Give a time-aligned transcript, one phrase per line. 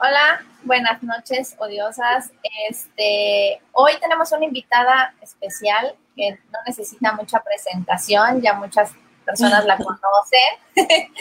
[0.00, 2.30] Hola, buenas noches, odiosas.
[2.70, 8.92] Este, hoy tenemos una invitada especial que no necesita mucha presentación, ya muchas
[9.24, 11.08] personas la conocen.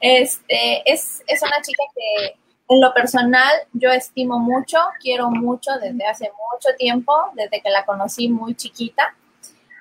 [0.00, 2.38] Este, es, es una chica que
[2.70, 7.84] en lo personal yo estimo mucho, quiero mucho desde hace mucho tiempo, desde que la
[7.84, 9.14] conocí muy chiquita.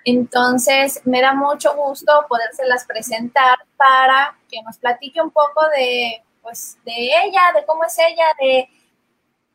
[0.03, 6.77] Entonces, me da mucho gusto podérselas presentar para que nos platique un poco de pues
[6.85, 8.69] de ella, de cómo es ella, de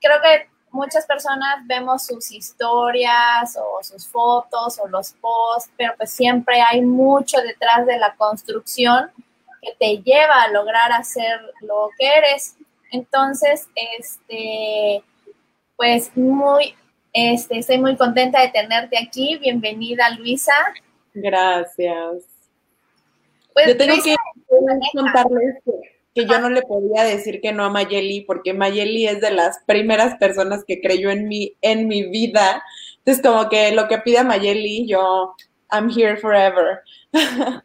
[0.01, 6.11] creo que muchas personas vemos sus historias o sus fotos o los posts, pero pues
[6.11, 9.11] siempre hay mucho detrás de la construcción
[9.62, 12.56] que te lleva a lograr hacer lo que eres.
[12.91, 15.03] Entonces, este,
[15.77, 16.75] pues muy,
[17.12, 19.36] este, estoy muy contenta de tenerte aquí.
[19.39, 20.55] Bienvenida, Luisa.
[21.12, 22.25] Gracias.
[23.53, 24.14] Pues, Yo tengo que
[24.94, 29.20] contarles que que yo no le podía decir que no a Mayeli, porque Mayeli es
[29.20, 32.60] de las primeras personas que creyó en mí en mi vida.
[32.98, 35.36] Entonces, como que lo que pida Mayeli, yo,
[35.70, 36.80] I'm here forever.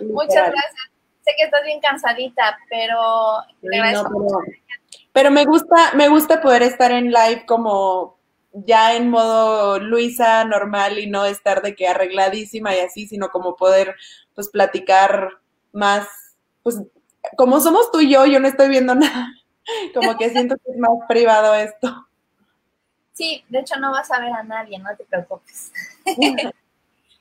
[0.00, 0.90] Muchas gracias.
[1.24, 3.42] Sé que estás bien cansadita, pero,
[5.14, 8.18] pero, me gusta, me gusta poder estar en live como
[8.52, 13.56] ya en modo Luisa normal y no estar de que arregladísima y así, sino como
[13.56, 13.96] poder
[14.34, 15.30] pues platicar
[15.72, 16.06] más,
[16.62, 16.82] pues
[17.36, 19.32] como somos tú y yo, yo no estoy viendo nada.
[19.94, 22.06] Como que siento que es más privado esto.
[23.12, 25.72] Sí, de hecho no vas a ver a nadie, no te preocupes.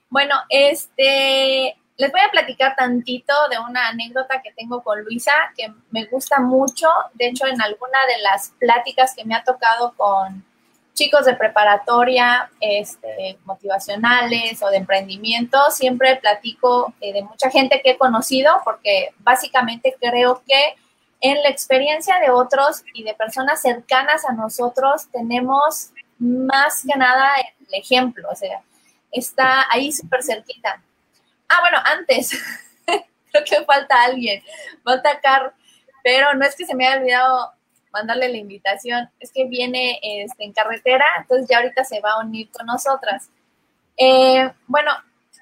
[0.09, 5.71] bueno, este, les voy a platicar tantito de una anécdota que tengo con Luisa que
[5.91, 6.87] me gusta mucho.
[7.13, 10.43] De hecho, en alguna de las pláticas que me ha tocado con
[10.93, 17.91] chicos de preparatoria, este, motivacionales o de emprendimiento, siempre platico eh, de mucha gente que
[17.91, 20.75] he conocido porque básicamente creo que
[21.21, 27.31] en la experiencia de otros y de personas cercanas a nosotros tenemos más que nada
[27.39, 28.61] el ejemplo, o sea,
[29.11, 30.81] está ahí súper cerquita.
[31.47, 32.31] Ah, bueno, antes,
[33.31, 34.43] creo que falta alguien,
[34.83, 35.53] falta Car,
[36.03, 37.51] pero no es que se me haya olvidado
[37.93, 39.09] mandarle la invitación.
[39.19, 43.29] Es que viene este, en carretera, entonces ya ahorita se va a unir con nosotras.
[43.95, 44.91] Eh, bueno,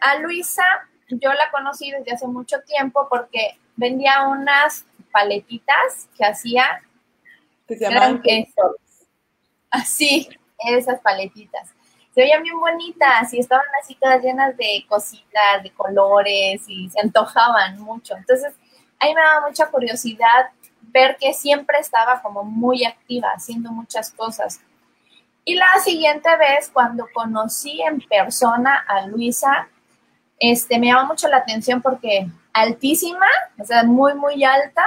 [0.01, 0.63] a Luisa
[1.07, 6.81] yo la conocí desde hace mucho tiempo porque vendía unas paletitas que hacía.
[7.67, 8.21] Que se llaman
[9.69, 10.29] Así,
[10.67, 11.69] esas paletitas.
[12.13, 16.99] Se veían bien bonitas y estaban así todas llenas de cositas, de colores y se
[16.99, 18.17] antojaban mucho.
[18.17, 18.53] Entonces,
[18.99, 20.49] ahí me daba mucha curiosidad
[20.91, 24.59] ver que siempre estaba como muy activa, haciendo muchas cosas.
[25.43, 29.67] Y la siguiente vez, cuando conocí en persona a Luisa,
[30.39, 33.27] este, me llamó mucho la atención porque altísima,
[33.59, 34.85] o sea, muy, muy alta,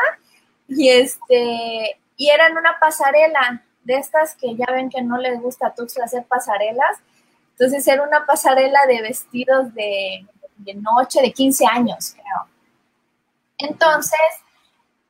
[0.68, 5.40] y, este, y era en una pasarela de estas que ya ven que no les
[5.40, 6.98] gusta a Tuxtla hacer pasarelas.
[7.50, 10.26] Entonces era una pasarela de vestidos de,
[10.56, 12.48] de noche de 15 años, creo.
[13.58, 14.18] Entonces,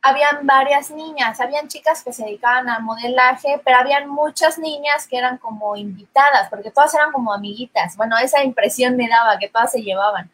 [0.05, 5.17] habían varias niñas, habían chicas que se dedicaban al modelaje, pero habían muchas niñas que
[5.17, 7.97] eran como invitadas, porque todas eran como amiguitas.
[7.97, 10.31] Bueno, esa impresión me daba que todas se llevaban.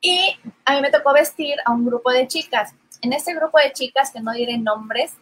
[0.00, 2.72] Y a mí me tocó vestir a un grupo de chicas.
[3.02, 5.14] En este grupo de chicas, que no diré nombres,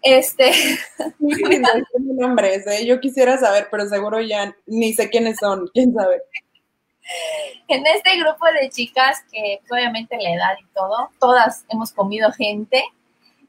[0.00, 0.52] este...
[1.18, 2.86] nombres, ¿eh?
[2.86, 6.22] Yo quisiera saber, pero seguro ya ni sé quiénes son, quién sabe
[7.68, 12.84] en este grupo de chicas que obviamente la edad y todo, todas hemos comido gente.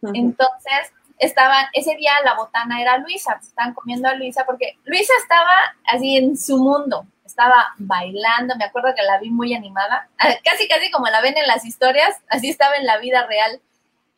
[0.02, 5.52] Entonces, estaban, ese día la botana era Luisa, estaban comiendo a Luisa porque Luisa estaba
[5.86, 10.10] así en su mundo, estaba bailando, me acuerdo que la vi muy animada,
[10.44, 13.62] casi casi como la ven en las historias, así estaba en la vida real.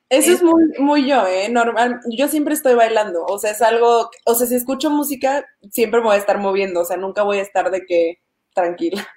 [0.10, 1.48] Eso es muy, muy yo, ¿eh?
[1.50, 6.02] Normal, yo siempre estoy bailando, o sea, es algo, o sea, si escucho música, siempre
[6.02, 8.20] me voy a estar moviendo, o sea, nunca voy a estar de que
[8.54, 9.08] tranquila.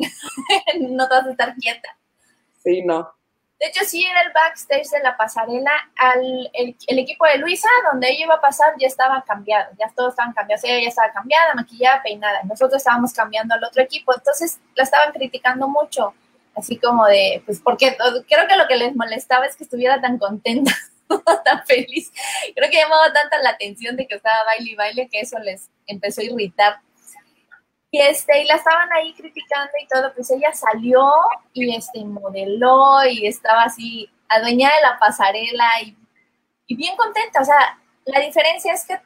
[0.80, 1.96] no te vas a estar quieta.
[2.62, 3.12] Sí, no.
[3.60, 5.70] De hecho, sí, era el backstage de la pasarela.
[5.96, 9.70] Al, el, equipo de Luisa, donde ella iba a pasar, ya estaba cambiado.
[9.78, 10.64] Ya todos estaban cambiados.
[10.64, 12.42] Ella ya estaba cambiada, maquillada, peinada.
[12.44, 14.14] Nosotros estábamos cambiando al otro equipo.
[14.14, 16.14] Entonces, la estaban criticando mucho.
[16.54, 20.16] Así como de, pues, porque creo que lo que les molestaba es que estuviera tan
[20.16, 20.72] contenta.
[21.44, 22.10] tan feliz.
[22.54, 25.68] Creo que llamaba tanta la atención de que estaba baile y baile que eso les
[25.86, 26.80] empezó a irritar.
[27.90, 31.10] Y, este, y la estaban ahí criticando y todo, pues ella salió
[31.52, 35.96] y este, modeló y estaba así, adueñada de la pasarela y,
[36.66, 37.40] y bien contenta.
[37.40, 39.00] O sea, la diferencia es que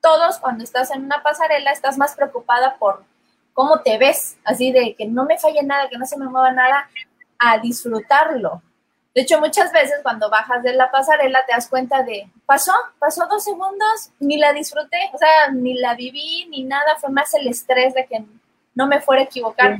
[0.00, 3.04] todos cuando estás en una pasarela estás más preocupada por
[3.52, 6.52] cómo te ves, así de que no me falle nada, que no se me mueva
[6.52, 6.88] nada,
[7.38, 8.62] a disfrutarlo.
[9.14, 13.26] De hecho, muchas veces cuando bajas de la pasarela te das cuenta de, pasó, pasó
[13.26, 17.48] dos segundos, ni la disfruté, o sea, ni la viví, ni nada, fue más el
[17.48, 18.24] estrés de que
[18.74, 19.78] no me fuera a equivocar.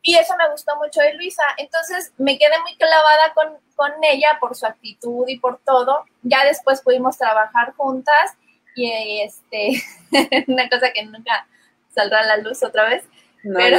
[0.00, 1.42] Y eso me gustó mucho de Luisa.
[1.56, 6.04] Entonces me quedé muy clavada con, con ella por su actitud y por todo.
[6.22, 8.36] Ya después pudimos trabajar juntas
[8.74, 9.82] y este,
[10.46, 11.46] una cosa que nunca
[11.94, 13.04] saldrá a la luz otra vez.
[13.42, 13.78] pero,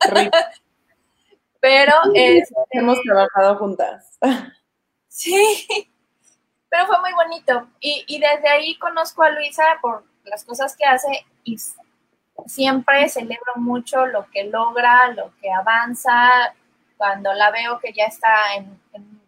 [1.60, 4.18] pero este, hemos trabajado juntas.
[5.10, 5.66] Sí,
[6.68, 7.66] pero fue muy bonito.
[7.80, 11.56] Y, y desde ahí conozco a Luisa por las cosas que hace y
[12.46, 16.54] siempre celebro mucho lo que logra, lo que avanza.
[16.96, 18.80] Cuando la veo que ya está en,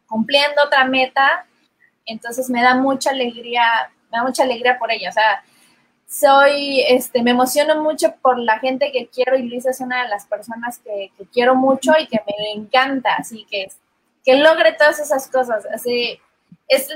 [0.07, 1.47] cumpliendo otra meta,
[2.07, 5.11] entonces me da mucha alegría, me da mucha alegría por ella.
[5.11, 5.43] O sea,
[6.11, 10.09] soy, este, me emociono mucho por la gente que quiero y Luisa es una de
[10.09, 13.71] las personas que, quiero mucho y que me encanta, así que,
[14.25, 15.65] que logre todas esas cosas.
[15.73, 16.19] Así,
[16.67, 16.89] es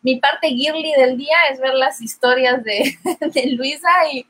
[0.00, 4.26] mi parte girly del día, es ver las historias de, de Luisa y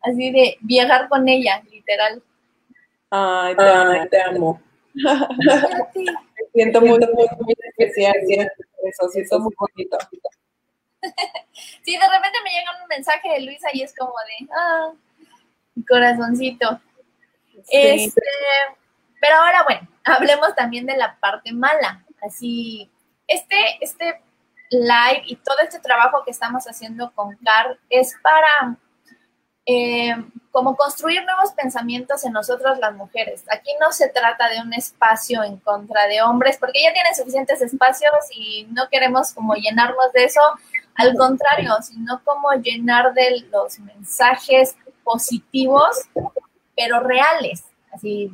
[0.00, 2.22] así de viajar con ella, literal.
[3.10, 4.08] Ay, te, amo.
[4.10, 4.62] Te amo.
[5.94, 8.14] Me siento muy, muy, muy especial.
[8.26, 9.98] Eso, siento muy bonito.
[11.84, 14.92] Sí, de repente me llega un mensaje de Luisa y es como de, ah,
[15.88, 16.80] corazoncito.
[17.68, 18.22] Este,
[19.20, 22.04] pero ahora, bueno, hablemos también de la parte mala.
[22.22, 22.90] Así,
[23.26, 24.22] este, este
[24.70, 28.78] live y todo este trabajo que estamos haciendo con Car es para
[29.66, 30.14] eh,
[30.50, 33.44] como construir nuevos pensamientos en nosotros las mujeres.
[33.50, 37.62] Aquí no se trata de un espacio en contra de hombres, porque ya tienen suficientes
[37.62, 40.40] espacios y no queremos como llenarnos de eso,
[40.94, 45.96] al contrario, sino como llenar de los mensajes positivos,
[46.76, 47.64] pero reales.
[47.92, 48.32] Así.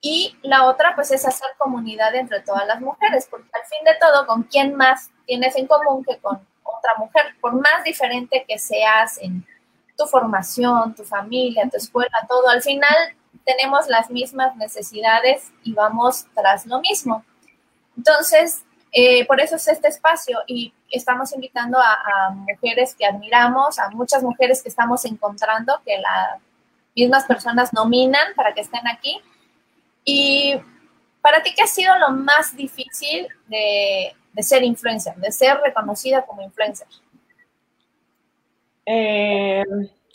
[0.00, 3.96] Y la otra, pues, es hacer comunidad entre todas las mujeres, porque al fin de
[4.00, 7.34] todo, ¿con quién más tienes en común que con otra mujer?
[7.40, 9.44] Por más diferente que seas en
[9.96, 12.48] tu formación, tu familia, tu escuela, todo.
[12.48, 17.24] Al final tenemos las mismas necesidades y vamos tras lo mismo.
[17.96, 18.62] Entonces,
[18.92, 24.22] eh, por eso es este espacio y estamos invitando a, mujeres que admiramos, a muchas
[24.22, 26.40] mujeres que estamos encontrando, que las
[26.94, 29.20] mismas personas nominan para que estén aquí.
[30.04, 30.54] Y
[31.20, 36.24] para ti, ¿qué ha sido lo más difícil de, de ser influencer, de ser reconocida
[36.24, 36.88] como influencer?
[38.86, 39.64] Eh,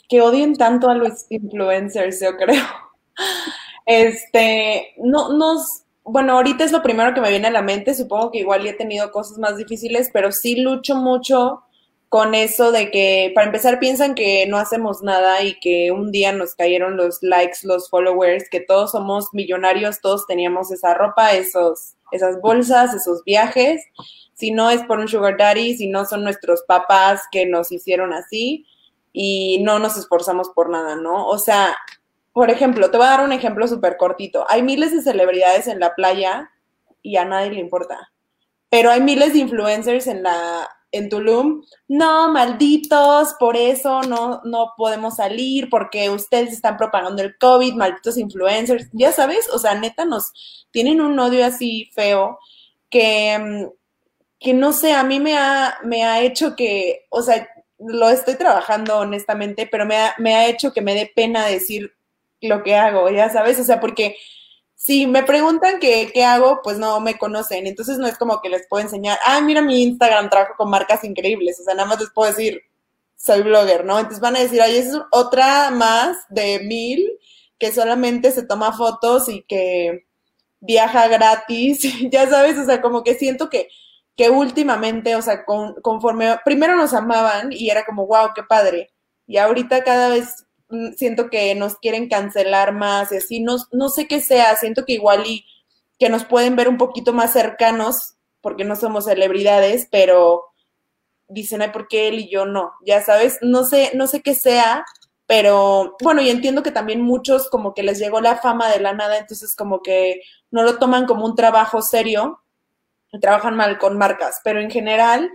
[0.08, 2.64] que odien tanto a los influencers, yo creo.
[3.86, 8.30] Este, no, nos, bueno, ahorita es lo primero que me viene a la mente, supongo
[8.30, 11.62] que igual he tenido cosas más difíciles, pero sí lucho mucho
[12.08, 16.32] con eso de que, para empezar, piensan que no hacemos nada y que un día
[16.32, 21.94] nos cayeron los likes, los followers, que todos somos millonarios, todos teníamos esa ropa, esos,
[22.12, 23.82] esas bolsas, esos viajes.
[24.34, 28.12] Si no es por un sugar daddy, si no son nuestros papás que nos hicieron
[28.12, 28.66] así,
[29.12, 31.26] y no nos esforzamos por nada, ¿no?
[31.28, 31.76] O sea,
[32.34, 34.44] por ejemplo, te voy a dar un ejemplo súper cortito.
[34.48, 36.50] Hay miles de celebridades en la playa
[37.00, 38.12] y a nadie le importa.
[38.68, 41.64] Pero hay miles de influencers en la en Tulum.
[41.86, 48.18] No, malditos, por eso no, no podemos salir, porque ustedes están propagando el COVID, malditos
[48.18, 48.88] influencers.
[48.92, 50.32] Ya sabes, o sea, neta nos
[50.72, 52.40] tienen un odio así feo
[52.90, 53.64] que, mm,
[54.40, 57.48] que no sé, a mí me ha, me ha hecho que, o sea,
[57.78, 61.92] lo estoy trabajando honestamente, pero me ha, me ha hecho que me dé pena decir
[62.48, 64.16] lo que hago, ya sabes, o sea, porque
[64.74, 68.48] si me preguntan qué, qué hago, pues no me conocen, entonces no es como que
[68.48, 72.00] les puedo enseñar, ah, mira mi Instagram, trabajo con marcas increíbles, o sea, nada más
[72.00, 72.60] les puedo decir,
[73.16, 73.98] soy blogger, ¿no?
[73.98, 77.18] Entonces van a decir, ay, es otra más de mil
[77.58, 80.06] que solamente se toma fotos y que
[80.60, 83.68] viaja gratis, ya sabes, o sea, como que siento que
[84.16, 88.92] que últimamente, o sea, conforme primero nos amaban y era como, wow, qué padre.
[89.26, 90.43] Y ahorita cada vez
[90.96, 94.94] siento que nos quieren cancelar más y así, no, no sé qué sea, siento que
[94.94, 95.44] igual y
[95.98, 100.44] que nos pueden ver un poquito más cercanos porque no somos celebridades, pero
[101.28, 102.72] dicen, ay, ¿por qué él y yo no?
[102.84, 104.84] Ya sabes, no sé, no sé qué sea,
[105.26, 108.92] pero bueno, y entiendo que también muchos como que les llegó la fama de la
[108.92, 112.40] nada, entonces como que no lo toman como un trabajo serio
[113.20, 115.30] trabajan mal con marcas, pero en general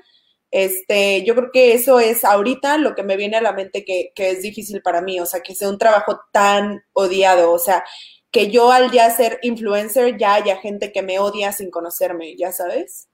[0.52, 4.12] Este, yo creo que eso es ahorita lo que me viene a la mente que,
[4.16, 7.84] que es difícil para mí, o sea, que sea un trabajo tan odiado, o sea,
[8.32, 12.52] que yo al ya ser influencer ya haya gente que me odia sin conocerme, ya
[12.52, 13.08] sabes.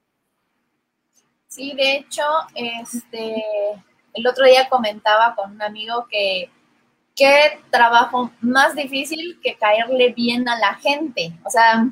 [1.47, 2.23] Sí, de hecho,
[2.53, 3.43] este,
[4.13, 6.49] el otro día comentaba con un amigo que
[7.15, 11.31] qué trabajo más difícil que caerle bien a la gente.
[11.45, 11.85] O sea,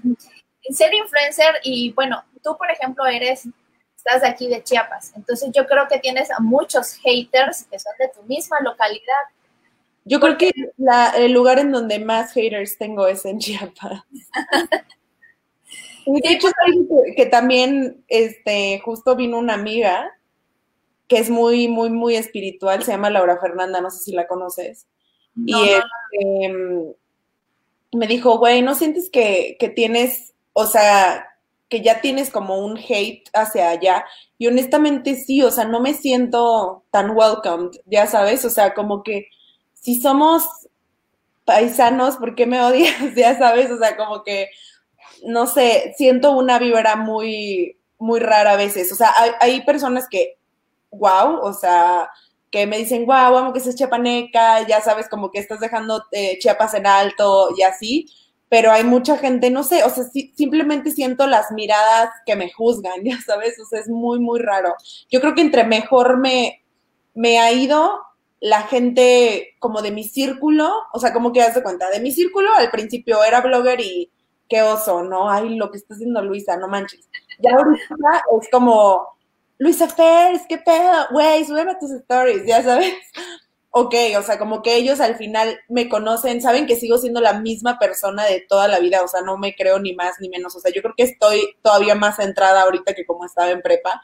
[0.70, 3.48] ser influencer y bueno, tú por ejemplo eres,
[4.06, 7.94] estás de aquí de Chiapas, entonces yo creo que tienes a muchos haters que son
[7.98, 9.24] de tu misma localidad.
[10.04, 14.02] Yo creo que la, el lugar en donde más haters tengo es en Chiapas.
[16.06, 16.50] de hecho,
[17.16, 20.12] que, también, este, justo vino una amiga
[21.08, 24.86] que es muy, muy, muy espiritual, se llama Laura Fernanda, no sé si la conoces.
[25.46, 26.96] y este,
[27.94, 31.33] me dijo, güey, ¿no sientes que, que tienes, o sea,
[31.74, 34.06] que ya tienes como un hate hacia allá?
[34.38, 39.02] Y honestamente sí, o sea, no me siento tan welcomed, ya sabes, o sea, como
[39.02, 39.30] que
[39.74, 40.44] si somos
[41.46, 42.94] paisanos, ¿por qué me odias?
[43.16, 44.50] Ya sabes, o sea, como que,
[45.26, 48.92] no sé, siento una vibra muy, muy rara a veces.
[48.92, 50.38] O sea, hay, hay personas que,
[50.92, 52.08] wow, o sea,
[52.52, 56.38] que me dicen, wow, amo que seas chiapaneca, ya sabes, como que estás dejando eh,
[56.40, 58.06] Chiapas en alto y así,
[58.54, 62.52] pero hay mucha gente, no sé, o sea, sí, simplemente siento las miradas que me
[62.52, 64.76] juzgan, ya sabes, o sea, es muy, muy raro.
[65.10, 66.64] Yo creo que entre mejor me,
[67.16, 68.00] me ha ido
[68.40, 72.12] la gente como de mi círculo, o sea, como que das de cuenta, de mi
[72.12, 74.12] círculo al principio era blogger y
[74.48, 75.32] qué oso, ¿no?
[75.32, 77.10] Ay, lo que está haciendo Luisa, no manches.
[77.40, 79.18] Ya ahorita es como,
[79.58, 82.94] Luisa Fers, qué pedo, güey, súbeme tus stories, ya sabes.
[83.76, 87.40] Ok, o sea, como que ellos al final me conocen, saben que sigo siendo la
[87.40, 90.56] misma persona de toda la vida, o sea, no me creo ni más ni menos,
[90.56, 94.00] o sea, yo creo que estoy todavía más centrada ahorita que como estaba en prepa,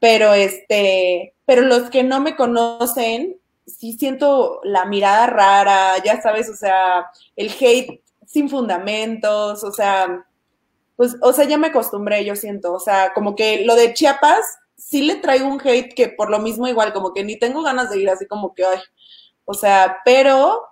[0.00, 3.36] pero este, pero los que no me conocen,
[3.66, 10.26] sí siento la mirada rara, ya sabes, o sea, el hate sin fundamentos, o sea,
[10.96, 14.58] pues, o sea, ya me acostumbré, yo siento, o sea, como que lo de Chiapas
[14.78, 17.90] sí le traigo un hate que por lo mismo igual, como que ni tengo ganas
[17.90, 18.78] de ir así como que, ay,
[19.44, 20.62] o sea, pero,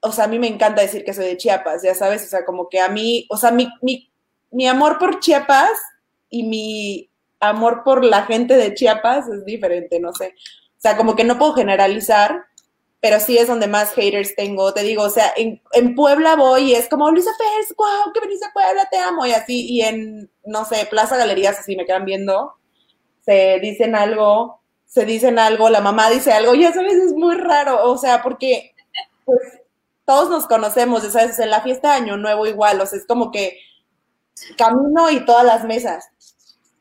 [0.00, 2.44] o sea, a mí me encanta decir que soy de Chiapas, ya sabes, o sea,
[2.44, 4.10] como que a mí, o sea, mi, mi,
[4.50, 5.70] mi amor por Chiapas
[6.28, 10.34] y mi amor por la gente de Chiapas es diferente, no sé.
[10.76, 12.44] O sea, como que no puedo generalizar,
[13.00, 14.72] pero sí es donde más haters tengo.
[14.74, 18.20] Te digo, o sea, en, en Puebla voy y es como, Luisa Fers, wow, que
[18.20, 21.86] venís a Puebla, te amo, y así, y en, no sé, Plaza Galerías, así me
[21.86, 22.54] quedan viendo,
[23.30, 27.88] se dicen algo, se dicen algo, la mamá dice algo, ya sabes, es muy raro,
[27.88, 28.74] o sea, porque,
[29.24, 29.38] pues,
[30.04, 33.06] todos nos conocemos, ya sabes, en la fiesta de Año Nuevo igual, o sea, es
[33.06, 33.56] como que
[34.58, 36.08] camino y todas las mesas.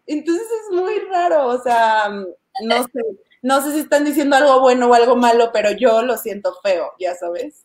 [0.08, 3.02] Entonces es muy raro, o sea, no sé
[3.42, 6.92] no sé si están diciendo algo bueno o algo malo, pero yo lo siento feo,
[7.00, 7.64] ya sabes.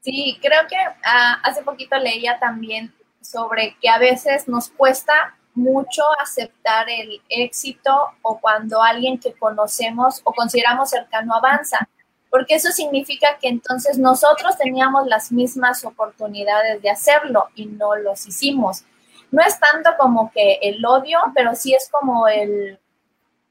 [0.00, 6.02] Sí, creo que uh, hace poquito leía también sobre que a veces nos cuesta mucho
[6.20, 11.88] aceptar el éxito o cuando alguien que conocemos o consideramos cercano avanza,
[12.30, 18.26] porque eso significa que entonces nosotros teníamos las mismas oportunidades de hacerlo y no los
[18.26, 18.84] hicimos.
[19.30, 22.78] No es tanto como que el odio, pero sí es como el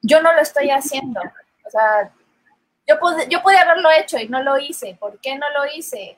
[0.01, 1.21] yo no lo estoy haciendo.
[1.65, 2.11] O sea,
[2.87, 4.97] yo pude, yo pude haberlo hecho y no lo hice.
[4.99, 6.17] ¿Por qué no lo hice?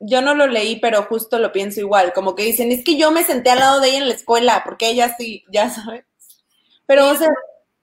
[0.00, 2.12] Yo no lo leí, pero justo lo pienso igual.
[2.12, 4.62] Como que dicen, es que yo me senté al lado de ella en la escuela,
[4.64, 6.04] porque ella sí, ya sabes.
[6.86, 7.28] Pero, o sea,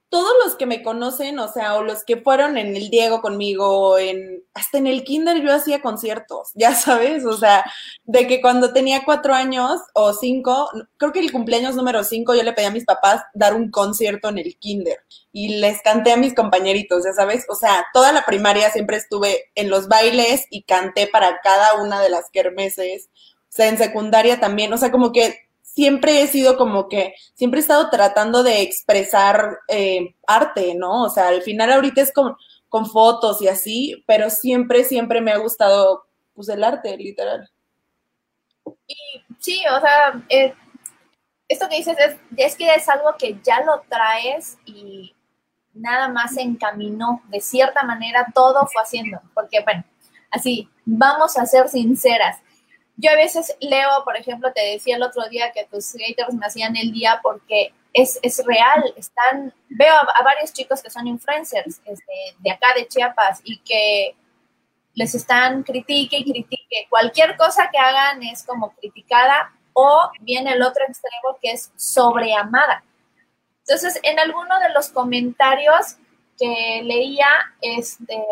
[0.10, 3.98] todos los que me conocen, o sea, o los que fueron en el Diego conmigo,
[3.98, 7.66] en, hasta en el kinder yo hacía conciertos, ya sabes, o sea,
[8.06, 12.44] de que cuando tenía cuatro años o cinco, creo que el cumpleaños número cinco yo
[12.44, 15.00] le pedí a mis papás dar un concierto en el kinder
[15.34, 19.52] y les canté a mis compañeritos, ya sabes, o sea, toda la primaria siempre estuve
[19.56, 23.10] en los bailes y canté para cada una de las kermeses,
[23.50, 25.47] o sea, en secundaria también, o sea, como que
[25.78, 31.04] siempre he sido como que, siempre he estado tratando de expresar eh, arte, ¿no?
[31.04, 32.36] O sea, al final ahorita es con,
[32.68, 37.48] con fotos y así, pero siempre, siempre me ha gustado, pues, el arte, literal.
[38.88, 38.96] Y
[39.40, 40.56] sí, o sea, eh,
[41.48, 45.14] esto que dices es, es que es algo que ya lo traes y
[45.76, 49.84] nada más se encaminó, de cierta manera todo fue haciendo, porque bueno,
[50.32, 52.40] así, vamos a ser sinceras,
[52.98, 56.48] yo a veces leo, por ejemplo, te decía el otro día que tus haters me
[56.48, 58.92] hacían el día porque es, es real.
[58.96, 64.16] Están, veo a, varios chicos que son influencers este, de acá de Chiapas y que
[64.96, 66.88] les están critique y critique.
[66.90, 72.84] Cualquier cosa que hagan es como criticada o viene el otro extremo que es sobreamada.
[73.60, 75.98] Entonces, en alguno de los comentarios
[76.40, 77.28] que leía,
[77.62, 78.24] este,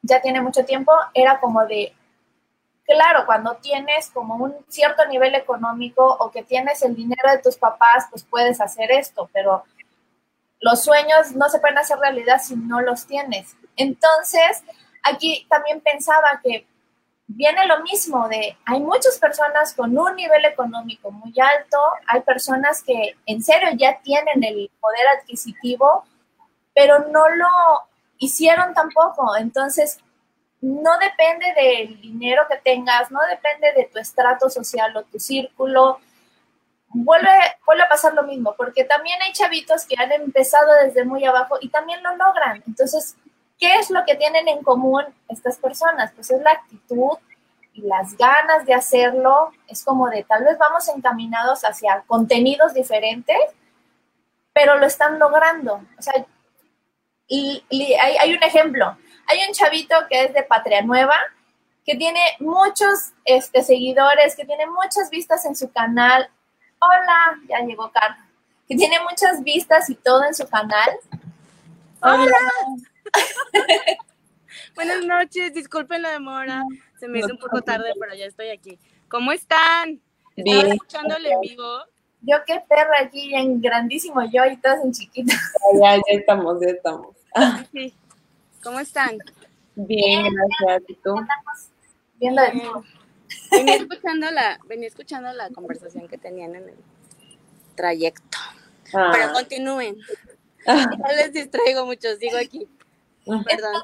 [0.00, 1.92] ya tiene mucho tiempo, era como de,
[2.86, 7.56] claro, cuando tienes como un cierto nivel económico o que tienes el dinero de tus
[7.56, 9.64] papás, pues puedes hacer esto, pero
[10.60, 13.56] los sueños no se pueden hacer realidad si no los tienes.
[13.76, 14.62] Entonces,
[15.02, 16.66] aquí también pensaba que
[17.26, 22.82] viene lo mismo de, hay muchas personas con un nivel económico muy alto, hay personas
[22.82, 26.04] que en serio ya tienen el poder adquisitivo,
[26.74, 27.48] pero no lo
[28.18, 29.36] hicieron tampoco.
[29.36, 30.00] Entonces,
[30.64, 36.00] no depende del dinero que tengas, no depende de tu estrato social o tu círculo.
[36.88, 37.28] Vuelve,
[37.66, 41.58] vuelve a pasar lo mismo, porque también hay chavitos que han empezado desde muy abajo
[41.60, 42.62] y también lo logran.
[42.66, 43.14] Entonces,
[43.58, 46.12] ¿qué es lo que tienen en común estas personas?
[46.12, 47.18] Pues es la actitud
[47.74, 49.50] y las ganas de hacerlo.
[49.68, 53.36] Es como de tal vez vamos encaminados hacia contenidos diferentes,
[54.54, 55.82] pero lo están logrando.
[55.98, 56.24] O sea,
[57.28, 57.62] y,
[58.00, 61.16] hay, hay un ejemplo hay un chavito que es de Patria Nueva,
[61.84, 66.28] que tiene muchos este, seguidores, que tiene muchas vistas en su canal.
[66.80, 68.24] Hola, ya llegó Carlos.
[68.68, 70.90] Que tiene muchas vistas y todo en su canal.
[72.00, 72.38] Hola.
[74.74, 76.64] Buenas noches, disculpen la demora.
[76.98, 78.78] Se me hizo un poco tarde, pero ya estoy aquí.
[79.08, 80.00] ¿Cómo están?
[80.36, 81.80] ¿Están escuchándole en vivo?
[82.22, 85.34] Yo qué perra aquí en grandísimo yo y todos en chiquito.
[85.80, 87.14] Ya, ya estamos, ya estamos.
[87.72, 87.94] Sí.
[88.64, 89.18] ¿Cómo están?
[89.76, 90.88] Bien, gracias.
[90.88, 91.14] ¿Y tú?
[92.18, 92.42] Viendo
[93.50, 96.76] venía escuchando la, venía escuchando la conversación que tenían en el
[97.74, 98.38] trayecto.
[98.94, 99.10] Ah.
[99.12, 99.98] Pero continúen.
[100.66, 102.66] No les distraigo mucho, sigo aquí.
[103.26, 103.82] Perdón.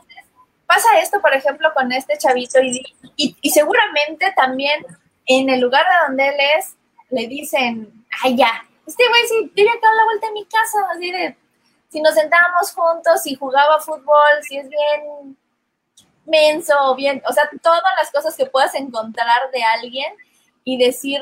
[0.66, 2.82] pasa esto, por ejemplo, con este chavito y,
[3.16, 4.84] y, y, seguramente también
[5.26, 6.76] en el lugar de donde él es,
[7.10, 11.10] le dicen, ay, ya, este güey sí acá a la vuelta de mi casa, así
[11.10, 11.36] de,
[11.90, 15.36] si nos sentábamos juntos y jugaba fútbol, si es bien
[16.24, 20.12] menso, bien, o sea, todas las cosas que puedas encontrar de alguien
[20.62, 21.20] y decir,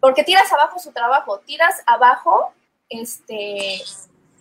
[0.00, 2.52] porque tiras abajo su trabajo, tiras abajo
[2.88, 3.80] este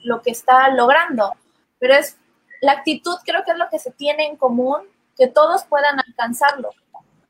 [0.04, 1.36] lo que está logrando,
[1.80, 2.18] pero es
[2.60, 4.82] la actitud creo que es lo que se tiene en común,
[5.16, 6.72] que todos puedan alcanzarlo.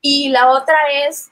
[0.00, 1.30] Y la otra es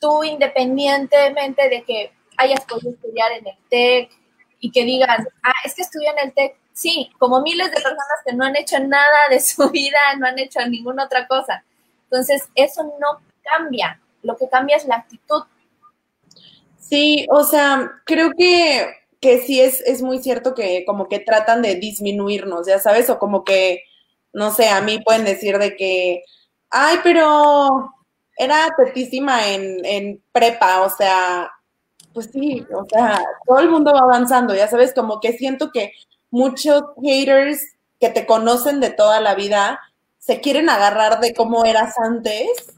[0.00, 4.10] tú independientemente de que hayas podido estudiar en el TEC,
[4.60, 6.56] y que digan, ah, es que estudió en el TEC.
[6.72, 10.38] Sí, como miles de personas que no han hecho nada de su vida, no han
[10.38, 11.64] hecho ninguna otra cosa.
[12.04, 14.00] Entonces, eso no cambia.
[14.22, 15.42] Lo que cambia es la actitud.
[16.78, 21.62] Sí, o sea, creo que, que sí es, es muy cierto que como que tratan
[21.62, 23.82] de disminuirnos, ya sabes, o como que,
[24.32, 26.22] no sé, a mí pueden decir de que,
[26.70, 27.92] ay, pero
[28.38, 31.50] era tetísima en, en prepa, o sea,
[32.18, 35.92] pues sí, o sea, todo el mundo va avanzando, ya sabes, como que siento que
[36.32, 37.60] muchos haters
[38.00, 39.78] que te conocen de toda la vida
[40.18, 42.74] se quieren agarrar de cómo eras antes,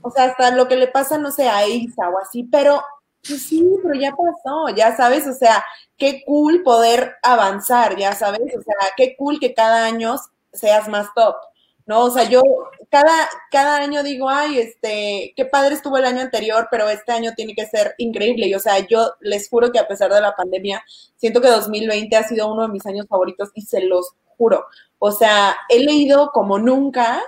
[0.00, 2.82] o sea, hasta lo que le pasa, no sé, a Isa o así, pero
[3.28, 5.62] pues sí, pero ya pasó, ya sabes, o sea,
[5.98, 10.16] qué cool poder avanzar, ya sabes, o sea, qué cool que cada año
[10.54, 11.36] seas más top.
[11.84, 12.04] ¿no?
[12.04, 12.42] O sea, yo
[12.90, 17.32] cada, cada año digo, ay, este, qué padre estuvo el año anterior, pero este año
[17.36, 18.48] tiene que ser increíble.
[18.48, 20.82] Y o sea, yo les juro que a pesar de la pandemia,
[21.16, 24.66] siento que 2020 ha sido uno de mis años favoritos y se los juro.
[24.98, 27.22] O sea, he leído como nunca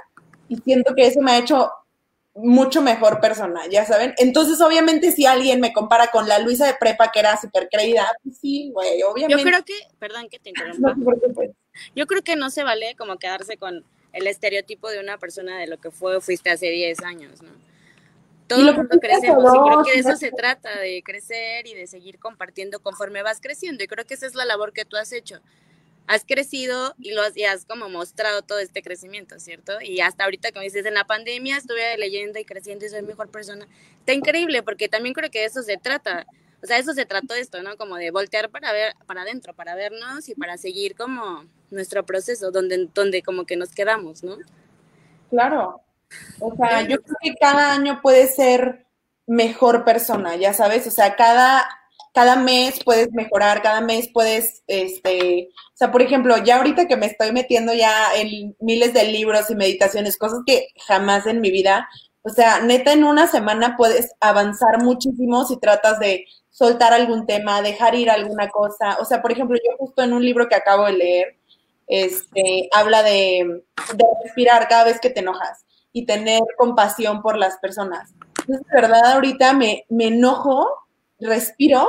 [0.48, 1.70] y siento que eso me ha hecho
[2.34, 4.14] mucho mejor persona, ya saben.
[4.16, 8.10] Entonces, obviamente, si alguien me compara con la Luisa de prepa, que era súper creída,
[8.24, 9.42] pues sí, güey, obviamente.
[9.42, 10.94] Yo creo que, perdón que te interrumpa.
[11.94, 15.66] Yo creo que no se vale como quedarse con el estereotipo de una persona de
[15.66, 17.50] lo que fue o fuiste hace 10 años, ¿no?
[18.46, 21.86] Todo el mundo crecemos y creo que de eso se trata, de crecer y de
[21.86, 23.82] seguir compartiendo conforme vas creciendo.
[23.82, 25.40] Y creo que esa es la labor que tú has hecho.
[26.06, 29.80] Has crecido y lo has, y has como mostrado todo este crecimiento, ¿cierto?
[29.80, 33.30] Y hasta ahorita, como dices, en la pandemia estuve leyendo y creciendo y soy mejor
[33.30, 33.66] persona.
[34.00, 36.26] Está increíble porque también creo que de eso se trata
[36.62, 37.76] o sea, eso se trató esto, ¿no?
[37.76, 42.52] Como de voltear para ver, para adentro, para vernos y para seguir como nuestro proceso,
[42.52, 44.36] donde, donde como que nos quedamos, ¿no?
[45.30, 45.80] Claro.
[46.38, 48.86] O sea, yo creo que cada año puede ser
[49.26, 51.66] mejor persona, ya sabes, o sea, cada,
[52.12, 56.96] cada mes puedes mejorar, cada mes puedes, este, o sea, por ejemplo, ya ahorita que
[56.96, 61.50] me estoy metiendo ya en miles de libros y meditaciones, cosas que jamás en mi
[61.50, 61.88] vida,
[62.22, 66.24] o sea, neta, en una semana puedes avanzar muchísimo si tratas de
[66.62, 68.96] soltar algún tema, dejar ir alguna cosa.
[69.00, 71.36] O sea, por ejemplo, yo justo en un libro que acabo de leer,
[71.88, 73.64] este, habla de,
[74.22, 78.14] respirar cada vez que te enojas y tener compasión por las personas.
[78.38, 80.68] Entonces, de verdad, ahorita me, me enojo,
[81.18, 81.88] respiro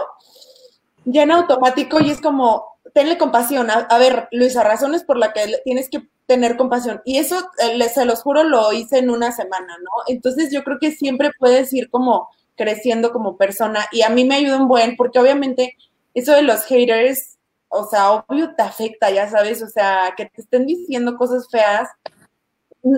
[1.06, 3.70] ya en automático y es como, tenle compasión.
[3.70, 7.00] A, ver, Luisa, razones por las que tienes que tener compasión.
[7.06, 9.92] Y eso, eh, se los juro, lo hice en una semana, ¿no?
[10.08, 14.36] Entonces yo creo que siempre puedes ir como creciendo como persona y a mí me
[14.36, 15.76] ayuda un buen porque obviamente
[16.14, 17.38] eso de los haters,
[17.70, 21.90] o sea, obvio te afecta, ya sabes, o sea, que te estén diciendo cosas feas,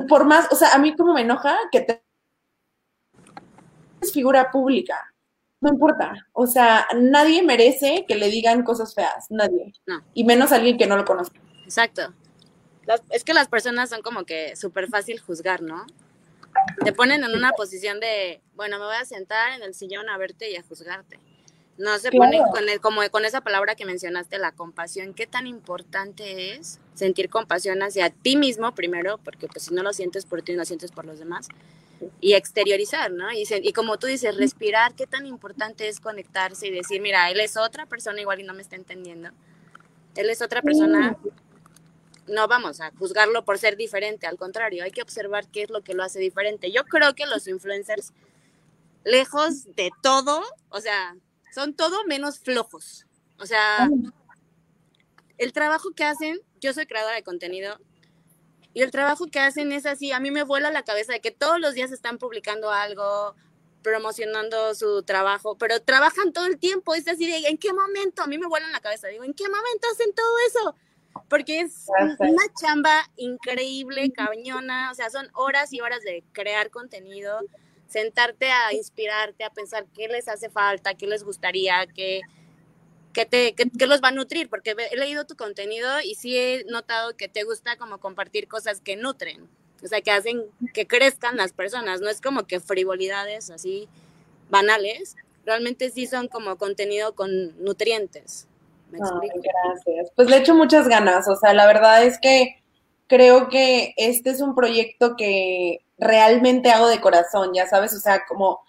[0.09, 2.03] por más, o sea, a mí como me enoja que te
[4.01, 5.13] es figura pública,
[5.61, 10.03] no importa, o sea, nadie merece que le digan cosas feas, nadie, no.
[10.13, 11.31] y menos alguien que no lo conoce.
[11.63, 12.13] Exacto.
[13.09, 15.85] es que las personas son como que súper fácil juzgar, ¿no?
[16.83, 20.17] Te ponen en una posición de, bueno, me voy a sentar en el sillón a
[20.17, 21.19] verte y a juzgarte.
[21.77, 25.13] No se pone con el, como con esa palabra que mencionaste, la compasión.
[25.13, 29.17] ¿Qué tan importante es sentir compasión hacia ti mismo primero?
[29.17, 31.49] Porque pues si no lo sientes por ti, no lo sientes por los demás.
[32.21, 33.31] Y exteriorizar, ¿no?
[33.33, 34.95] Y, y como tú dices, respirar.
[34.95, 38.53] ¿Qué tan importante es conectarse y decir, mira, él es otra persona igual y no
[38.53, 39.31] me está entendiendo?
[40.15, 41.17] Él es otra persona.
[42.27, 45.83] No vamos a juzgarlo por ser diferente, al contrario, hay que observar qué es lo
[45.83, 46.71] que lo hace diferente.
[46.71, 48.13] Yo creo que los influencers,
[49.03, 51.15] lejos de todo, o sea,
[51.53, 53.05] son todo menos flojos.
[53.37, 53.89] O sea,
[55.37, 57.79] el trabajo que hacen, yo soy creadora de contenido,
[58.73, 61.31] y el trabajo que hacen es así, a mí me vuela la cabeza de que
[61.31, 63.35] todos los días están publicando algo,
[63.81, 68.23] promocionando su trabajo, pero trabajan todo el tiempo, es así de, ¿en qué momento?
[68.23, 70.75] A mí me vuela la cabeza, digo, ¿en qué momento hacen todo eso?
[71.29, 71.87] Porque es
[72.19, 77.39] una chamba increíble, cañona, o sea, son horas y horas de crear contenido,
[77.87, 82.21] sentarte a inspirarte, a pensar qué les hace falta, qué les gustaría, qué,
[83.13, 86.65] qué, te, qué, los va a nutrir, porque he leído tu contenido y sí he
[86.65, 89.47] notado que te gusta como compartir cosas que nutren,
[89.83, 93.87] o sea, que hacen que crezcan las personas, no es como que frivolidades así
[94.49, 98.47] banales, realmente sí son como contenido con nutrientes.
[98.91, 100.11] Gracias.
[100.15, 102.61] Pues le echo muchas ganas, o sea, la verdad es que
[103.07, 108.25] creo que este es un proyecto que realmente hago de corazón, ya sabes, o sea,
[108.27, 108.61] como,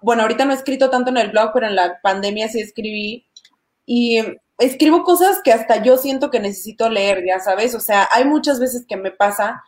[0.00, 3.26] bueno, ahorita no he escrito tanto en el blog, pero en la pandemia sí escribí
[3.86, 4.20] y
[4.58, 8.60] escribo cosas que hasta yo siento que necesito leer, ya sabes, o sea, hay muchas
[8.60, 9.62] veces que me pasa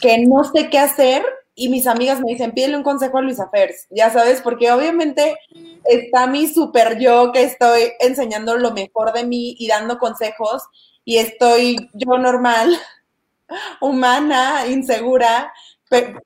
[0.00, 1.24] que no sé qué hacer
[1.54, 5.36] y mis amigas me dicen, pídele un consejo a Luisa Fers, ya sabes, porque obviamente
[5.84, 10.62] está mi super yo que estoy enseñando lo mejor de mí y dando consejos
[11.04, 12.74] y estoy yo normal,
[13.80, 15.52] humana, insegura,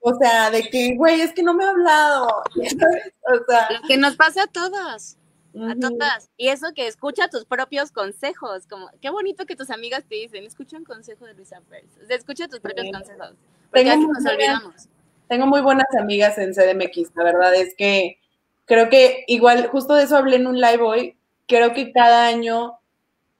[0.00, 2.42] o sea, de que, güey, es que no me ha hablado.
[3.28, 5.18] O sea, lo que nos pasa a todas.
[5.52, 6.30] A todas.
[6.36, 8.68] Y eso que escucha tus propios consejos.
[8.68, 11.90] Como, qué bonito que tus amigas te dicen, escucha un consejo de Luisa Pérez.
[12.08, 13.32] escucha tus propios consejos.
[13.72, 14.88] Porque tengo nos olvidamos.
[15.28, 18.18] Tengo muy buenas amigas en CDMX, la verdad es que
[18.64, 22.78] creo que igual, justo de eso hablé en un live hoy, creo que cada año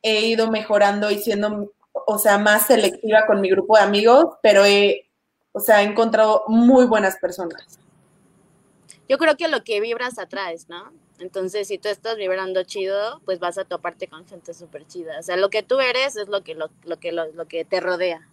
[0.03, 4.65] he ido mejorando y siendo, o sea, más selectiva con mi grupo de amigos, pero
[4.65, 5.09] he,
[5.53, 7.79] o sea, he encontrado muy buenas personas.
[9.09, 10.93] Yo creo que lo que vibras atraes, ¿no?
[11.19, 15.19] Entonces, si tú estás vibrando chido, pues vas a toparte con gente súper chida.
[15.19, 16.69] O sea, lo que tú eres es lo que, lo,
[17.01, 18.29] que, lo, que te rodea.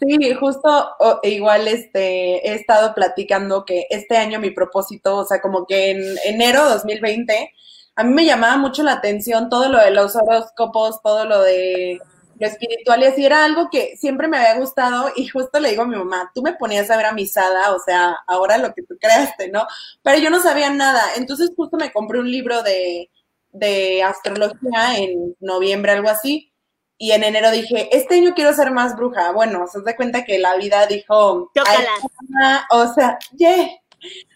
[0.00, 0.88] Sí, justo
[1.22, 6.02] igual este, he estado platicando que este año mi propósito, o sea, como que en
[6.24, 7.52] enero 2020,
[7.96, 11.98] a mí me llamaba mucho la atención todo lo de los horóscopos, todo lo de
[12.38, 15.82] lo espiritual y así era algo que siempre me había gustado y justo le digo
[15.82, 18.82] a mi mamá, tú me ponías a ver a misada, o sea, ahora lo que
[18.82, 19.66] tú creaste, ¿no?
[20.02, 23.10] Pero yo no sabía nada, entonces justo me compré un libro de,
[23.52, 26.49] de astrología en noviembre, algo así,
[27.02, 29.32] y en enero dije, este año quiero ser más bruja.
[29.32, 31.50] Bueno, se da cuenta que la vida dijo,
[32.70, 33.70] o sea, yeah.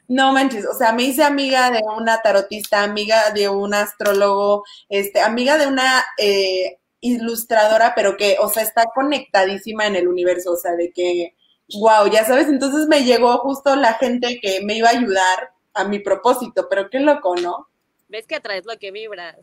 [0.09, 5.21] No manches, o sea, me hice amiga de una tarotista, amiga de un astrólogo, este,
[5.21, 10.57] amiga de una eh, ilustradora, pero que, o sea, está conectadísima en el universo, o
[10.57, 11.37] sea, de que,
[11.79, 15.85] wow, ya sabes, entonces me llegó justo la gente que me iba a ayudar a
[15.85, 17.69] mi propósito, pero qué loco, ¿no?
[18.09, 19.37] Ves que atraes lo que vibras.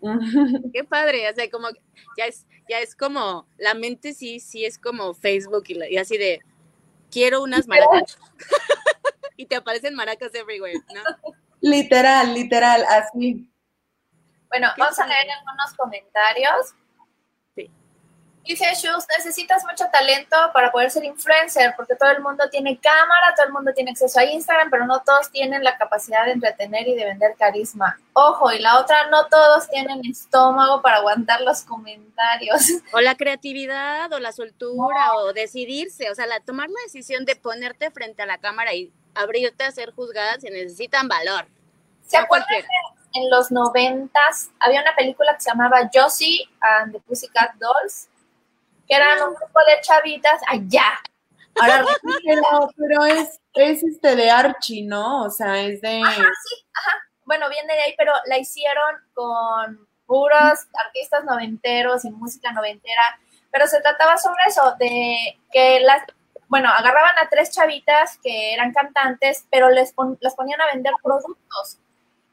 [0.72, 1.68] qué padre, o sea, como
[2.16, 6.40] ya es, ya es como, la mente sí, sí es como Facebook y, así de,
[7.10, 8.18] quiero unas maracas.
[9.36, 11.32] y te aparecen maracas everywhere, ¿no?
[11.60, 13.50] Literal, literal, así.
[14.48, 16.74] Bueno, vamos a leer algunos comentarios.
[18.46, 23.34] Dice Shus, necesitas mucho talento para poder ser influencer, porque todo el mundo tiene cámara,
[23.34, 26.86] todo el mundo tiene acceso a Instagram, pero no todos tienen la capacidad de entretener
[26.86, 27.98] y de vender carisma.
[28.12, 32.62] Ojo, y la otra, no todos tienen estómago para aguantar los comentarios.
[32.92, 37.36] O la creatividad, o la soltura, o decidirse, o sea, la, tomar la decisión de
[37.36, 41.46] ponerte frente a la cámara y abrirte a ser juzgada se necesitan valor.
[42.06, 42.46] ¿Se acuerdan
[43.16, 48.08] en los noventas había una película que se llamaba Josie and the Pussycat Dolls,
[48.88, 51.00] que eran un grupo de chavitas allá.
[51.60, 51.84] Ahora,
[52.24, 55.24] pero, pero es, es este de Archie, ¿no?
[55.24, 56.00] O sea, es de...
[56.02, 56.96] Ajá, sí, ajá.
[57.24, 63.18] Bueno, viene de ahí, pero la hicieron con puros artistas noventeros y música noventera.
[63.50, 66.02] Pero se trataba sobre eso, de que las,
[66.48, 71.78] bueno, agarraban a tres chavitas que eran cantantes, pero les las ponían a vender productos.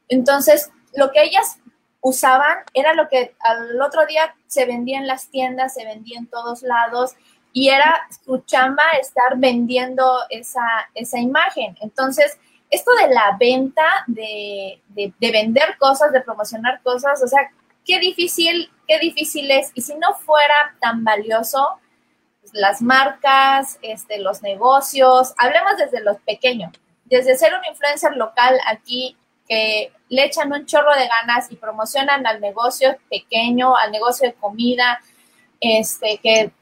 [0.08, 1.58] Entonces, lo que ellas
[2.04, 6.26] usaban era lo que al otro día se vendía en las tiendas, se vendía en
[6.26, 7.14] todos lados
[7.52, 10.60] y era su chamba estar vendiendo esa,
[10.94, 11.74] esa imagen.
[11.80, 12.38] Entonces,
[12.68, 17.50] esto de la venta, de, de, vender cosas, de promocionar cosas, o sea,
[17.86, 19.70] qué difícil, qué difícil es.
[19.74, 21.80] Y si no fuera tan valioso,
[22.52, 26.72] las marcas, este, los negocios, hablemos desde los pequeños,
[27.06, 29.16] desde ser un influencer local aquí
[29.48, 34.34] que le echan un chorro de ganas y promocionan al negocio pequeño, al negocio de
[34.34, 35.00] comida,
[35.60, 36.52] este, que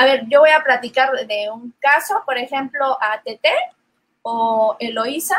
[0.00, 3.52] a ver, yo voy a platicar de un caso, por ejemplo, a Tete
[4.22, 5.36] o Eloísa.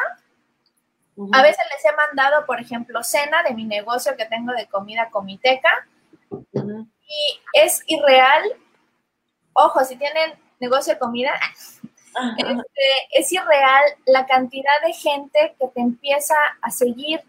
[1.32, 5.10] A veces les he mandado, por ejemplo, cena de mi negocio que tengo de comida
[5.12, 5.88] comiteca.
[6.32, 8.44] Y es irreal.
[9.54, 11.32] Ojo, si tienen negocio de comida,
[12.38, 17.22] este, es irreal la cantidad de gente que te empieza a seguir.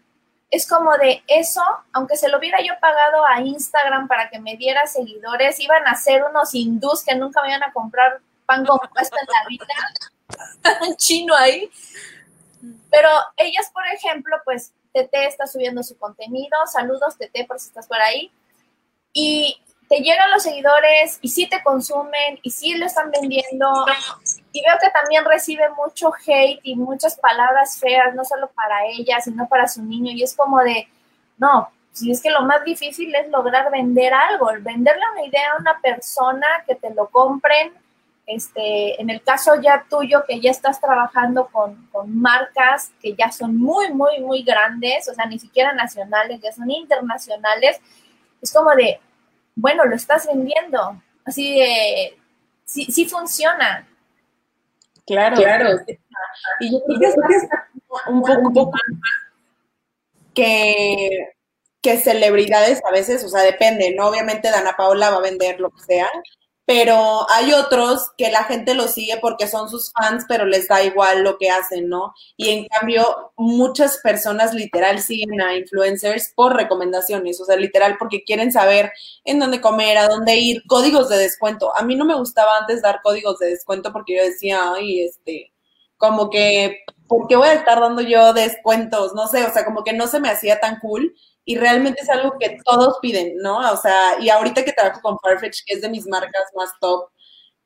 [0.49, 1.61] Es como de eso,
[1.93, 5.95] aunque se lo hubiera yo pagado a Instagram para que me diera seguidores, iban a
[5.95, 10.95] ser unos hindús que nunca me iban a comprar pan con puesto en la vida,
[10.97, 11.69] chino ahí.
[12.89, 17.87] Pero ellas, por ejemplo, pues Tete está subiendo su contenido, saludos Tete por si estás
[17.87, 18.31] por ahí,
[19.13, 23.69] y te llegan los seguidores y sí te consumen y sí lo están vendiendo.
[24.53, 29.19] Y veo que también recibe mucho hate y muchas palabras feas, no solo para ella,
[29.19, 30.13] sino para su niño.
[30.13, 30.87] Y es como de,
[31.37, 35.59] no, si es que lo más difícil es lograr vender algo, venderle una idea a
[35.59, 37.73] una persona que te lo compren.
[38.25, 43.29] Este, en el caso ya tuyo, que ya estás trabajando con, con marcas que ya
[43.29, 47.81] son muy, muy, muy grandes, o sea, ni siquiera nacionales, ya son internacionales,
[48.41, 49.01] es como de,
[49.55, 51.01] bueno, lo estás vendiendo.
[51.25, 52.17] Así de,
[52.65, 53.87] sí, sí funciona.
[55.05, 55.79] Claro, claro.
[56.59, 57.47] Y yo creo que es
[58.07, 58.71] un poco, un poco
[60.33, 61.33] que,
[61.81, 64.07] que celebridades a veces, o sea, depende, ¿no?
[64.07, 66.09] Obviamente Dana Paola va a vender lo que sea,
[66.73, 70.81] pero hay otros que la gente los sigue porque son sus fans, pero les da
[70.81, 72.13] igual lo que hacen, ¿no?
[72.37, 78.23] Y en cambio, muchas personas literal siguen a influencers por recomendaciones, o sea, literal porque
[78.23, 78.93] quieren saber
[79.25, 81.75] en dónde comer, a dónde ir, códigos de descuento.
[81.75, 85.51] A mí no me gustaba antes dar códigos de descuento porque yo decía, ay, este,
[85.97, 89.13] como que, ¿por qué voy a estar dando yo descuentos?
[89.13, 91.13] No sé, o sea, como que no se me hacía tan cool
[91.45, 93.57] y realmente es algo que todos piden, ¿no?
[93.71, 97.09] O sea, y ahorita que trabajo con Farfetch, que es de mis marcas más top,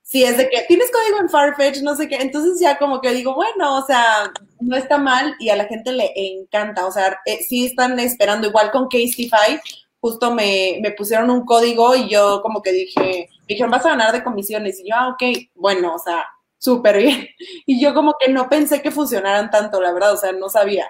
[0.06, 3.12] sí es de que tienes código en Farfetch, no sé qué, entonces ya como que
[3.12, 7.20] digo, bueno, o sea, no está mal y a la gente le encanta, o sea,
[7.26, 9.60] eh, sí están esperando, igual con Castify,
[10.00, 13.90] justo me, me, pusieron un código y yo como que dije, me dijeron, vas a
[13.90, 15.24] ganar de comisiones, y yo, ah, ok,
[15.56, 16.24] bueno, o sea,
[16.60, 17.28] súper bien,
[17.66, 20.88] y yo como que no pensé que funcionaran tanto, la verdad, o sea, no sabía.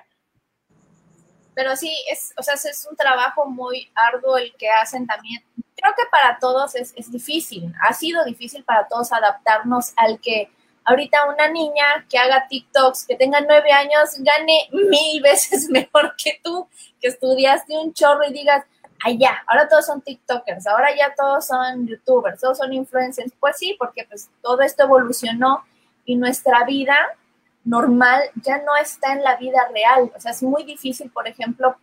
[1.56, 5.44] Pero sí, es, o sea, es un trabajo muy arduo el que hacen también.
[5.76, 10.50] Creo que para todos es, es difícil, ha sido difícil para todos adaptarnos al que
[10.86, 16.40] ahorita una niña que haga TikToks, que tenga nueve años, gane mil veces mejor que
[16.44, 16.68] tú,
[17.02, 18.64] que estudiaste un chorro y digas,
[19.18, 23.32] ya, ahora todos son TikTokers, ahora ya todos son YouTubers, todos son influencers.
[23.40, 25.64] Pues sí, porque pues todo esto evolucionó
[26.06, 26.96] y nuestra vida
[27.66, 30.12] normal ya no está en la vida real.
[30.16, 31.76] O sea, es muy difícil, por ejemplo,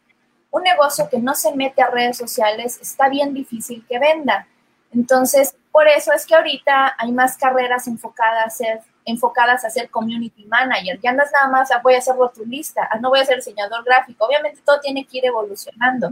[0.51, 4.47] un negocio que no se mete a redes sociales, está bien difícil que venda.
[4.93, 9.91] Entonces, por eso es que ahorita hay más carreras enfocadas a ser, enfocadas a ser
[9.91, 11.01] community manager.
[11.01, 13.37] Ya no es nada más, ah, voy a ser rotulista, ah, no voy a ser
[13.37, 14.27] diseñador gráfico.
[14.27, 16.11] Obviamente todo tiene que ir evolucionando.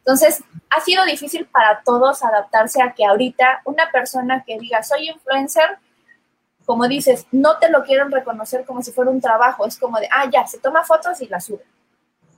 [0.00, 5.08] Entonces, ha sido difícil para todos adaptarse a que ahorita una persona que diga, soy
[5.08, 5.78] influencer,
[6.68, 10.06] como dices, no te lo quieren reconocer como si fuera un trabajo, es como de,
[10.12, 11.64] ah, ya, se toma fotos y la sube.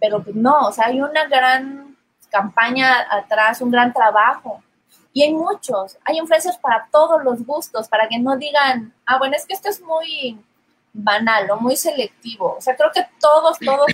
[0.00, 1.96] Pero pues no, o sea, hay una gran
[2.30, 4.62] campaña atrás, un gran trabajo.
[5.12, 9.34] Y hay muchos, hay influencers para todos los gustos, para que no digan, ah, bueno,
[9.34, 10.40] es que esto es muy
[10.92, 12.54] banal o muy selectivo.
[12.56, 13.88] O sea, creo que todos, todos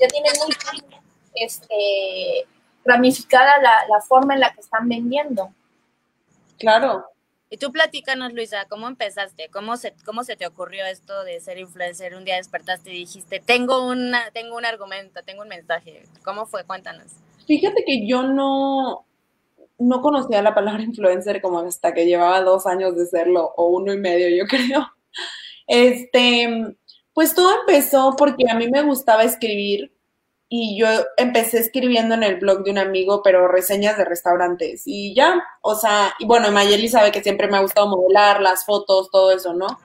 [0.00, 0.84] ya tienen muy
[1.34, 2.46] este,
[2.84, 5.52] ramificada la forma en la que están vendiendo.
[6.60, 7.06] Claro,
[7.52, 9.48] Y tú platícanos, Luisa, ¿cómo empezaste?
[9.52, 12.14] ¿Cómo se, ¿Cómo se te ocurrió esto de ser influencer?
[12.14, 16.04] Un día despertaste y dijiste, tengo, una, tengo un argumento, tengo un mensaje.
[16.24, 16.62] ¿Cómo fue?
[16.64, 17.10] Cuéntanos.
[17.48, 19.04] Fíjate que yo no,
[19.78, 23.92] no conocía la palabra influencer como hasta que llevaba dos años de serlo, o uno
[23.92, 24.86] y medio, yo creo.
[25.66, 26.76] Este,
[27.12, 29.92] pues todo empezó porque a mí me gustaba escribir
[30.52, 35.14] y yo empecé escribiendo en el blog de un amigo, pero reseñas de restaurantes y
[35.14, 39.10] ya, o sea, y bueno, Mayeli sabe que siempre me ha gustado modelar, las fotos,
[39.12, 39.78] todo eso, ¿no?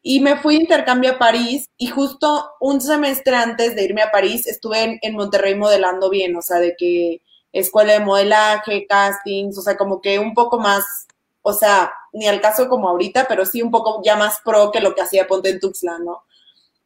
[0.00, 4.12] Y me fui de intercambio a París y justo un semestre antes de irme a
[4.12, 7.20] París estuve en, Monterrey modelando bien, o sea, de que
[7.52, 11.08] escuela de modelaje, castings, o sea, como que un poco más,
[11.42, 14.80] o sea, ni al caso como ahorita, pero sí un poco ya más pro que
[14.80, 16.22] lo que hacía Ponte en Tuxtla, ¿no?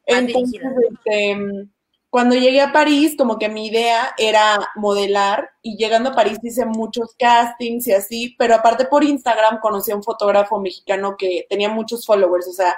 [0.06, 1.68] Entonces, este,
[2.12, 6.66] cuando llegué a París, como que mi idea era modelar y llegando a París hice
[6.66, 11.70] muchos castings y así, pero aparte por Instagram conocí a un fotógrafo mexicano que tenía
[11.70, 12.76] muchos followers, o sea,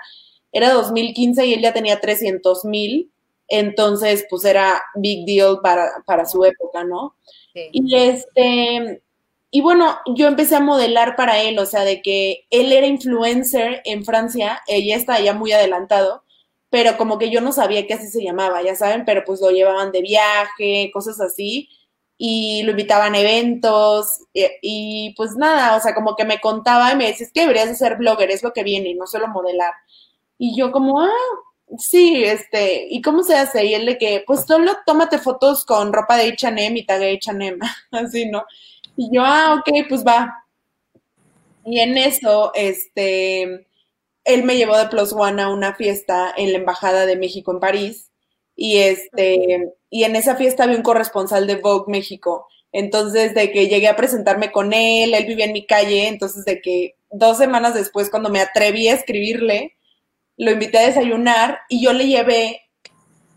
[0.53, 3.11] era 2015 y él ya tenía 300 mil,
[3.49, 7.17] entonces pues era big deal para, para su época, ¿no?
[7.55, 9.03] Y este,
[9.51, 13.83] y bueno, yo empecé a modelar para él, o sea, de que él era influencer
[13.85, 16.24] en Francia, ella está ya muy adelantado,
[16.75, 19.53] pero como que yo no sabía que así se llamaba, ya saben, pero pues lo
[19.53, 21.69] llevaban de viaje, cosas así,
[22.19, 26.97] y lo invitaban a eventos, y, pues nada, o sea, como que me contaba y
[26.97, 29.29] me decía, es que deberías de ser blogger, es lo que viene, y no solo
[29.29, 29.73] modelar.
[30.37, 31.13] Y yo como, ah,
[31.79, 33.65] sí, este, ¿y cómo se hace?
[33.67, 37.57] Y él de que, pues solo tómate fotos con ropa de H&M y tague H&M,
[37.93, 38.45] así, ¿no?
[38.97, 40.45] Y yo, ah, ok, pues va.
[41.65, 43.69] Y en eso, este,
[44.25, 47.61] él me llevó de Plus One a una fiesta en la Embajada de México en
[47.61, 48.11] París
[48.57, 52.49] y este y en esa fiesta había un corresponsal de Vogue México.
[52.73, 56.61] Entonces, de que llegué a presentarme con él, él vivía en mi calle, entonces de
[56.61, 59.77] que dos semanas después, cuando me atreví a escribirle,
[60.37, 62.63] lo invité a desayunar y yo le llevé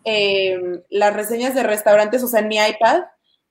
[0.03, 3.03] em, las reseñas de restaurantes, o sea, en mi iPad,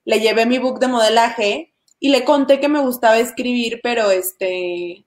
[0.05, 5.06] le llevé mi book de modelaje y le conté que me gustaba escribir, pero este,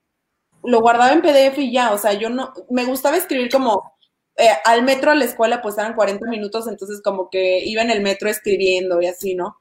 [0.62, 3.92] lo guardaba en PDF y ya, o sea, yo no, me gustaba escribir como
[4.36, 7.90] eh, al metro a la escuela, pues eran 40 minutos, entonces como que iba en
[7.90, 9.56] el metro escribiendo y así, ¿no?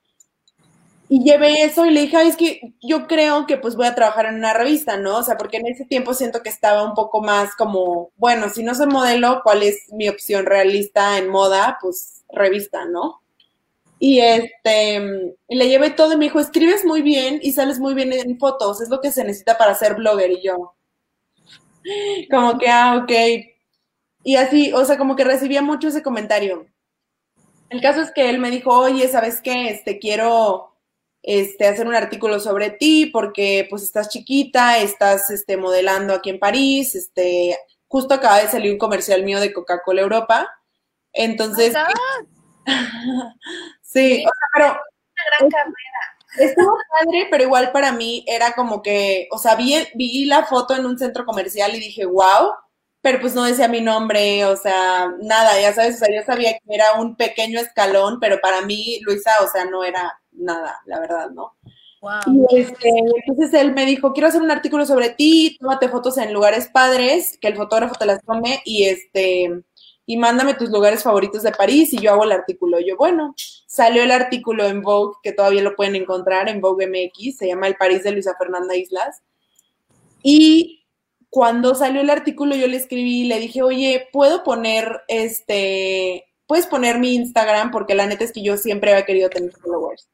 [1.11, 4.27] Y llevé eso y le dije, es que yo creo que pues voy a trabajar
[4.27, 5.17] en una revista, ¿no?
[5.17, 8.61] O sea, porque en ese tiempo siento que estaba un poco más como, bueno, si
[8.63, 11.79] no soy modelo, ¿cuál es mi opción realista en moda?
[11.81, 13.21] Pues revista, ¿no?
[13.97, 18.13] Y este, le llevé todo y me dijo, escribes muy bien y sales muy bien
[18.13, 20.31] en fotos, es lo que se necesita para ser blogger.
[20.31, 20.75] Y yo,
[22.29, 23.11] como que, ah, ok.
[24.23, 26.67] Y así, o sea, como que recibía mucho ese comentario.
[27.69, 29.69] El caso es que él me dijo, oye, ¿sabes qué?
[29.69, 30.75] Este, quiero
[31.21, 36.39] este, hacer un artículo sobre ti porque pues estás chiquita, estás este, modelando aquí en
[36.39, 40.49] París, este, justo acaba de salir un comercial mío de Coca-Cola Europa.
[41.13, 41.73] Entonces,
[43.81, 44.67] sí, o sea, pero...
[44.67, 46.18] Una gran carrera.
[46.37, 50.75] Estuvo padre, pero igual para mí era como que, o sea, vi, vi la foto
[50.75, 52.51] en un centro comercial y dije, wow,
[53.01, 56.53] pero pues no decía mi nombre, o sea, nada, ya sabes, o sea, yo sabía
[56.53, 60.99] que era un pequeño escalón, pero para mí, Luisa, o sea, no era nada, la
[60.99, 61.55] verdad, ¿no?
[62.01, 62.47] Wow.
[62.51, 62.89] Y este,
[63.25, 67.37] entonces él me dijo, quiero hacer un artículo sobre ti, tómate fotos en lugares padres,
[67.41, 69.63] que el fotógrafo te las tome y este,
[70.05, 72.79] y mándame tus lugares favoritos de París y yo hago el artículo.
[72.79, 73.35] Yo, bueno,
[73.69, 77.67] salió el artículo en Vogue, que todavía lo pueden encontrar en Vogue MX, se llama
[77.67, 79.21] El París de Luisa Fernanda Islas.
[80.23, 80.87] Y
[81.29, 86.65] cuando salió el artículo yo le escribí y le dije, oye, ¿puedo poner este, puedes
[86.65, 87.69] poner mi Instagram?
[87.69, 90.09] Porque la neta es que yo siempre había querido tener followers.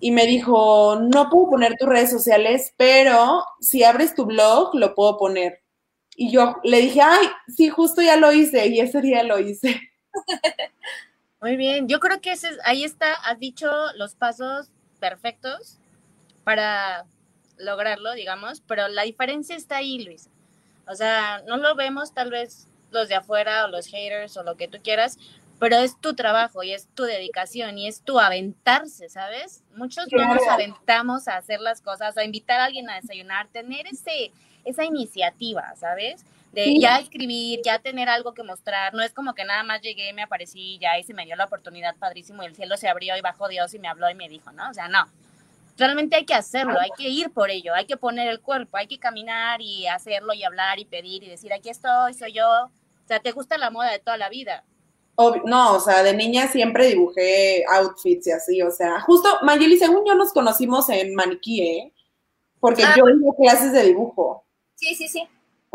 [0.00, 4.94] Y me dijo, no puedo poner tus redes sociales, pero si abres tu blog, lo
[4.94, 5.60] puedo poner.
[6.16, 9.82] Y yo le dije, ay, sí, justo ya lo hice y ese día lo hice.
[11.46, 14.66] Muy bien, yo creo que ese, ahí está, has dicho los pasos
[14.98, 15.78] perfectos
[16.42, 17.04] para
[17.56, 20.28] lograrlo, digamos, pero la diferencia está ahí, Luis.
[20.88, 24.56] O sea, no lo vemos tal vez los de afuera o los haters o lo
[24.56, 25.18] que tú quieras,
[25.60, 29.62] pero es tu trabajo y es tu dedicación y es tu aventarse, ¿sabes?
[29.76, 33.86] Muchos no nos aventamos a hacer las cosas, a invitar a alguien a desayunar, tener
[33.86, 34.32] ese,
[34.64, 36.24] esa iniciativa, ¿sabes?
[36.56, 38.94] De ya escribir, ya tener algo que mostrar.
[38.94, 41.44] No es como que nada más llegué, me aparecí ya y se me dio la
[41.44, 44.26] oportunidad padrísimo y el cielo se abrió y bajó Dios y me habló y me
[44.26, 44.70] dijo, ¿no?
[44.70, 45.04] O sea, no.
[45.76, 48.86] Realmente hay que hacerlo, hay que ir por ello, hay que poner el cuerpo, hay
[48.86, 52.48] que caminar y hacerlo y hablar y pedir y decir, aquí estoy, soy yo.
[52.48, 54.64] O sea, te gusta la moda de toda la vida.
[55.44, 60.06] no, o sea, de niña siempre dibujé outfits y así, o sea, justo, Mayeli, según
[60.06, 61.92] yo nos conocimos en maniquí, ¿eh?
[62.60, 62.94] Porque ah.
[62.96, 64.46] yo hice clases de dibujo.
[64.76, 65.28] Sí, sí, sí.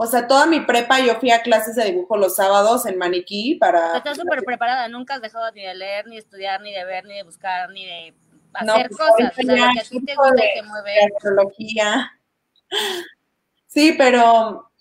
[0.03, 3.53] O sea, toda mi prepa yo fui a clases de dibujo los sábados en maniquí
[3.53, 3.97] para...
[3.97, 7.05] Estás súper preparada, nunca has dejado ni de leer, ni de estudiar, ni de ver,
[7.05, 8.15] ni de buscar, ni de
[8.51, 9.31] hacer pues, cosas.
[9.37, 10.91] O sea, lo que a ti te gusta y te mueve.
[11.05, 12.11] Astrología.
[13.67, 14.71] Sí, pero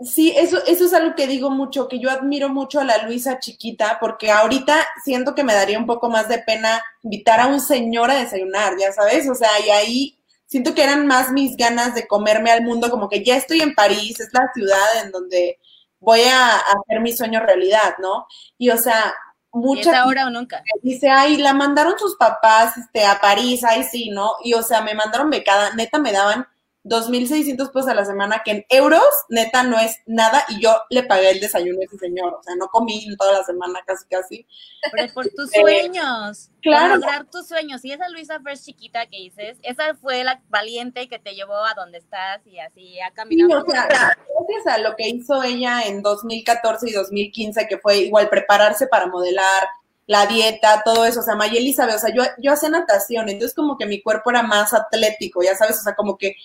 [0.00, 3.38] sí, eso, eso es algo que digo mucho, que yo admiro mucho a la Luisa
[3.40, 7.60] chiquita, porque ahorita siento que me daría un poco más de pena invitar a un
[7.60, 11.94] señor a desayunar, ya sabes, o sea, y ahí siento que eran más mis ganas
[11.94, 15.58] de comerme al mundo, como que ya estoy en París, es la ciudad en donde
[16.00, 18.26] voy a, hacer mi sueño realidad, ¿no?
[18.58, 19.14] Y o sea,
[19.52, 20.62] mucha ahora o nunca.
[20.82, 24.32] Dice, ay, la mandaron sus papás este, a París, ay, sí, ¿no?
[24.42, 26.46] Y o sea, me mandaron becada, neta me daban
[26.84, 31.02] 2.600 pesos a la semana, que en euros, neta, no es nada, y yo le
[31.02, 34.46] pagué el desayuno a ese señor, o sea, no comí toda la semana, casi, casi.
[34.92, 36.94] Pero por tus sueños, claro.
[36.94, 41.08] Por lograr tus sueños, y esa Luisa First chiquita que dices, esa fue la valiente
[41.08, 43.62] que te llevó a donde estás, y así ha caminado.
[43.62, 48.28] o sea, gracias a lo que hizo ella en 2014 y 2015, que fue igual
[48.28, 49.68] prepararse para modelar,
[50.06, 53.54] la dieta, todo eso, o sea, Mayeli sabe, o sea, yo, yo hacía natación, entonces
[53.54, 56.36] como que mi cuerpo era más atlético, ya sabes, o sea, como que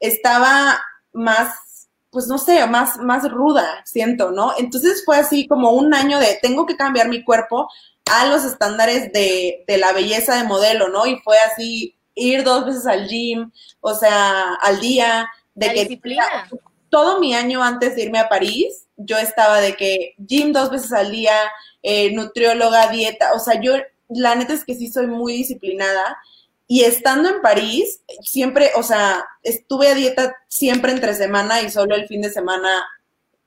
[0.00, 0.80] estaba
[1.12, 4.52] más, pues no sé, más, más ruda, siento, ¿no?
[4.58, 7.68] Entonces fue así como un año de tengo que cambiar mi cuerpo
[8.10, 11.06] a los estándares de, de la belleza de modelo, ¿no?
[11.06, 16.48] Y fue así ir dos veces al gym, o sea, al día, de que disciplina.
[16.88, 20.92] todo mi año antes de irme a París, yo estaba de que gym dos veces
[20.92, 21.34] al día,
[21.82, 23.74] eh, nutrióloga, dieta, o sea, yo
[24.08, 26.18] la neta es que sí soy muy disciplinada
[26.66, 31.94] y estando en París, siempre, o sea, estuve a dieta siempre entre semana y solo
[31.94, 32.86] el fin de semana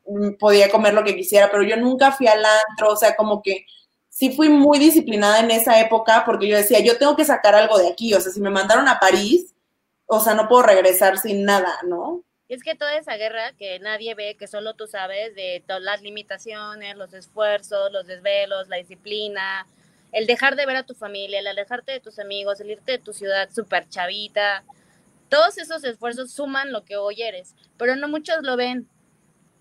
[0.05, 3.41] mm, podía comer lo que quisiera, pero yo nunca fui al antro, o sea, como
[3.41, 3.65] que
[4.09, 7.77] sí fui muy disciplinada en esa época porque yo decía, yo tengo que sacar algo
[7.77, 9.53] de aquí, o sea, si me mandaron a París,
[10.05, 12.23] o sea, no puedo regresar sin nada, ¿no?
[12.47, 15.81] Y es que toda esa guerra que nadie ve, que solo tú sabes, de todas
[15.81, 19.67] las limitaciones, los esfuerzos, los desvelos, la disciplina,
[20.11, 22.99] el dejar de ver a tu familia, el alejarte de tus amigos, el irte de
[22.99, 24.63] tu ciudad súper chavita,
[25.29, 28.87] todos esos esfuerzos suman lo que hoy eres, pero no muchos lo ven,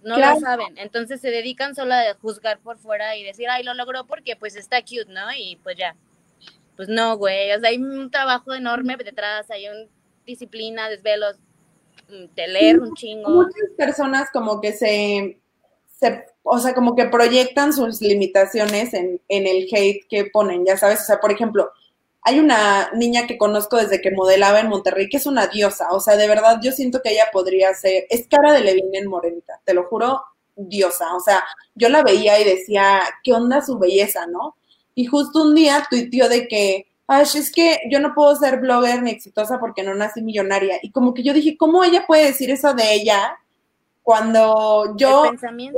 [0.03, 3.75] no lo saben, entonces se dedican solo a juzgar por fuera y decir, ay, lo
[3.75, 5.33] logró porque pues está cute, ¿no?
[5.37, 5.97] Y pues ya,
[6.77, 9.89] pues no, güey, o sea, hay un trabajo enorme detrás, hay una
[10.25, 11.37] disciplina, desvelos,
[12.09, 13.31] mm, de leer un chingo.
[13.31, 15.41] Muchas personas como que se,
[15.99, 20.77] se o sea, como que proyectan sus limitaciones en, en, el hate que ponen, ya
[20.77, 21.71] sabes, o sea, por ejemplo,
[22.23, 25.99] hay una niña que conozco desde que modelaba en Monterrey, que es una diosa, o
[25.99, 29.61] sea, de verdad yo siento que ella podría ser, es cara de Levine en Morenita,
[29.65, 30.23] te lo juro,
[30.55, 31.45] diosa, o sea,
[31.75, 34.55] yo la veía y decía, ¿qué onda su belleza, no?
[34.95, 39.03] Y justo un día tuiteó de que, ay, es que yo no puedo ser blogger
[39.03, 42.53] ni exitosa porque no nací millonaria, y como que yo dije, ¿cómo ella puede decir
[42.53, 43.37] eso de ella?
[44.07, 45.25] Cuando yo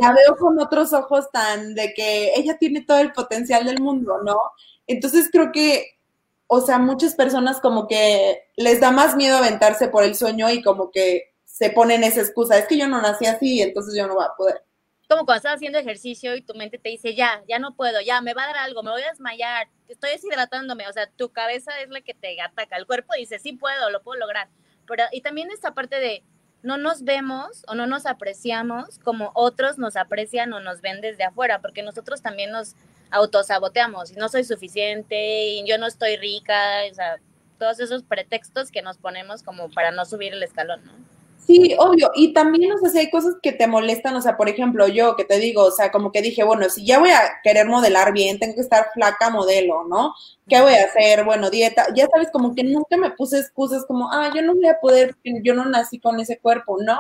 [0.03, 4.19] la veo con otros ojos tan de que ella tiene todo el potencial del mundo,
[4.23, 4.39] ¿no?
[4.87, 5.99] Entonces creo que,
[6.47, 10.63] o sea, muchas personas como que les da más miedo aventarse por el sueño y
[10.63, 14.17] como que se ponen esa excusa, es que yo no nací así, entonces yo no
[14.17, 14.63] voy a poder.
[15.09, 18.21] Como cuando estás haciendo ejercicio y tu mente te dice, ya, ya no puedo, ya,
[18.21, 21.81] me va a dar algo, me voy a desmayar, estoy deshidratándome, o sea, tu cabeza
[21.81, 24.51] es la que te ataca, el cuerpo dice, sí puedo, lo puedo lograr.
[24.87, 26.25] Pero, y también esta parte de,
[26.63, 31.25] no nos vemos o no nos apreciamos como otros nos aprecian o nos ven desde
[31.25, 32.75] afuera, porque nosotros también nos
[33.11, 37.19] autosaboteamos y no soy suficiente y yo no estoy rica, o sea,
[37.59, 41.18] todos esos pretextos que nos ponemos como para no subir el escalón, ¿no?
[41.49, 42.11] Sí, obvio.
[42.15, 45.17] Y también, o sea, si hay cosas que te molestan, o sea, por ejemplo, yo
[45.17, 48.13] que te digo, o sea, como que dije, bueno, si ya voy a querer modelar
[48.13, 50.13] bien, tengo que estar flaca modelo, ¿no?
[50.47, 51.25] ¿Qué voy a hacer?
[51.25, 51.87] Bueno, dieta.
[51.95, 55.17] Ya sabes, como que nunca me puse excusas como, ah, yo no voy a poder,
[55.43, 56.77] yo no nací con ese cuerpo.
[56.83, 56.99] No,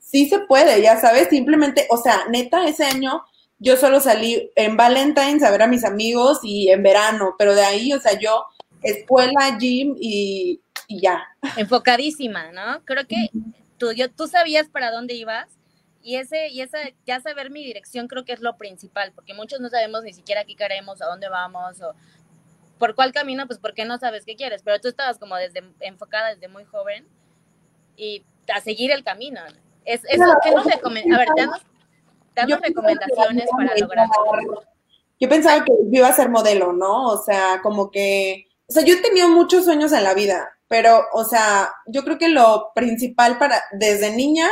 [0.00, 3.22] sí se puede, ya sabes, simplemente, o sea, neta, ese año
[3.60, 7.62] yo solo salí en Valentine's a ver a mis amigos y en verano, pero de
[7.62, 8.44] ahí, o sea, yo,
[8.82, 11.22] escuela, gym y, y ya.
[11.56, 12.84] Enfocadísima, ¿no?
[12.84, 13.30] Creo que
[13.78, 15.48] tú, yo, tú sabías para dónde ibas
[16.02, 19.60] y ese, y esa, ya saber mi dirección creo que es lo principal, porque muchos
[19.60, 21.94] no sabemos ni siquiera qué queremos, a dónde vamos, o
[22.78, 26.34] por cuál camino, pues porque no sabes qué quieres, pero tú estabas como desde enfocada
[26.34, 27.06] desde muy joven
[27.96, 29.40] y a seguir el camino.
[29.84, 31.28] Es, es, ¿qué nos a ver,
[32.34, 34.62] danos, recomendaciones para lograrlo.
[35.20, 37.08] Yo pensaba que yo iba a ser modelo, ¿no?
[37.08, 41.04] O sea, como que, o sea, yo he tenido muchos sueños en la vida, pero,
[41.12, 44.48] o sea, yo creo que lo principal para, desde niña,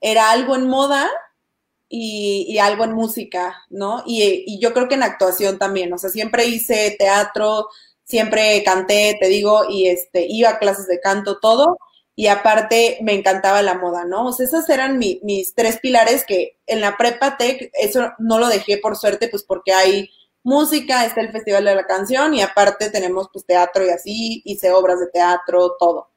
[0.00, 1.08] era algo en moda
[1.88, 4.02] y, algo en música, ¿no?
[4.06, 7.68] Y, y, yo creo que en actuación también, o sea, siempre hice teatro,
[8.04, 11.78] siempre canté, te digo, y este, iba a clases de canto, todo,
[12.14, 14.26] y aparte me encantaba la moda, ¿no?
[14.26, 18.48] O sea, esos eran mis tres pilares que en la prepa tech, eso no lo
[18.48, 20.10] dejé por suerte, pues porque hay
[20.42, 24.72] música, está el Festival de la Canción y aparte tenemos pues teatro y así, hice
[24.72, 26.10] obras de teatro, todo.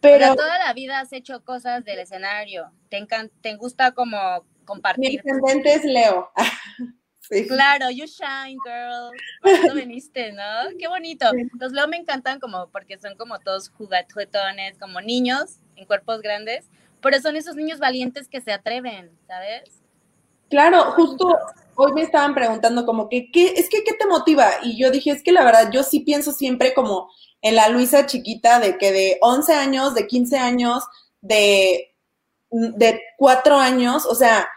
[0.00, 3.06] Pero toda la vida has hecho cosas del escenario, te,
[3.40, 4.18] te gusta como
[4.64, 5.22] compartir.
[5.24, 6.30] Mi ascendente es Leo.
[7.48, 9.10] Claro, you shine, girl.
[9.40, 10.76] Por eso viniste, ¿no?
[10.78, 11.26] Qué bonito.
[11.58, 16.68] Los Leo me encantan como porque son como todos juguetones, como niños en cuerpos grandes,
[17.00, 19.82] pero son esos niños valientes que se atreven, ¿sabes?
[20.50, 21.36] Claro, justo
[21.76, 24.50] hoy me estaban preguntando como que, ¿qué, es que, ¿qué te motiva?
[24.62, 27.10] Y yo dije, es que la verdad, yo sí pienso siempre como
[27.42, 30.84] en la Luisa chiquita de que de 11 años, de 15 años,
[31.20, 31.94] de,
[32.50, 34.48] de 4 años, o sea,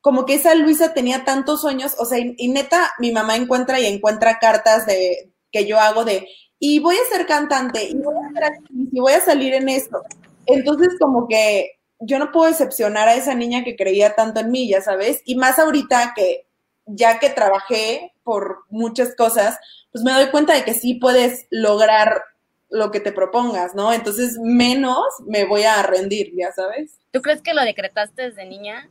[0.00, 3.86] como que esa Luisa tenía tantos sueños, o sea, y, neta, mi mamá encuentra y
[3.86, 8.52] encuentra cartas de que yo hago de, y voy a ser cantante, y voy a,
[8.92, 10.02] y voy a salir en esto.
[10.44, 14.68] Entonces, como que yo no puedo decepcionar a esa niña que creía tanto en mí,
[14.68, 16.46] ya sabes, y más ahorita que
[16.86, 19.58] ya que trabajé por muchas cosas,
[19.92, 22.22] pues me doy cuenta de que sí puedes lograr
[22.70, 23.92] lo que te propongas, ¿no?
[23.92, 26.98] Entonces, menos me voy a rendir, ya sabes.
[27.12, 28.90] ¿Tú crees que lo decretaste desde niña?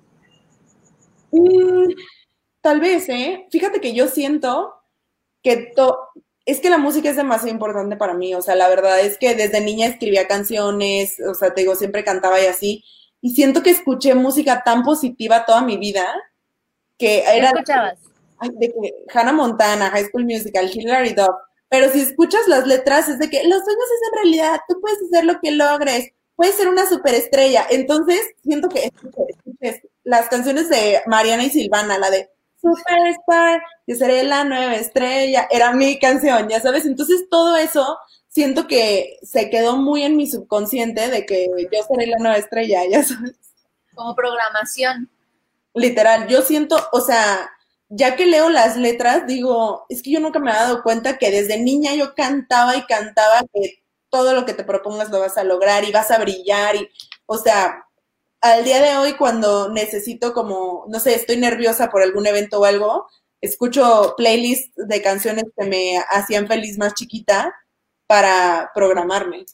[1.31, 1.89] Mm,
[2.61, 3.45] tal vez, ¿eh?
[3.51, 4.73] Fíjate que yo siento
[5.41, 5.73] que
[6.45, 9.35] es que la música es demasiado importante para mí, o sea, la verdad es que
[9.35, 12.83] desde niña escribía canciones, o sea, te digo, siempre cantaba y así,
[13.21, 16.05] y siento que escuché música tan positiva toda mi vida
[17.03, 17.51] que era...
[17.51, 17.99] ¿Qué escuchabas?
[18.41, 21.35] De que Hannah Montana, High School Musical, Hillary Duff,
[21.69, 24.99] pero si escuchas las letras es de que los sueños es en realidad, tú puedes
[25.01, 28.91] hacer lo que logres, puedes ser una superestrella, entonces siento que
[30.03, 32.29] las canciones de Mariana y Silvana, la de
[32.61, 36.85] Superstar, yo seré la nueva estrella, era mi canción, ya sabes.
[36.85, 37.97] Entonces todo eso
[38.29, 42.85] siento que se quedó muy en mi subconsciente de que yo seré la nueva estrella,
[42.89, 43.35] ya sabes.
[43.93, 45.09] Como programación.
[45.75, 47.49] Literal, yo siento, o sea,
[47.89, 51.31] ya que leo las letras, digo, es que yo nunca me he dado cuenta que
[51.31, 55.43] desde niña yo cantaba y cantaba que todo lo que te propongas lo vas a
[55.43, 56.89] lograr y vas a brillar y,
[57.25, 57.85] o sea,
[58.41, 62.65] al día de hoy cuando necesito como, no sé, estoy nerviosa por algún evento o
[62.65, 63.07] algo,
[63.41, 67.53] escucho playlists de canciones que me hacían feliz más chiquita
[68.07, 69.45] para programarme.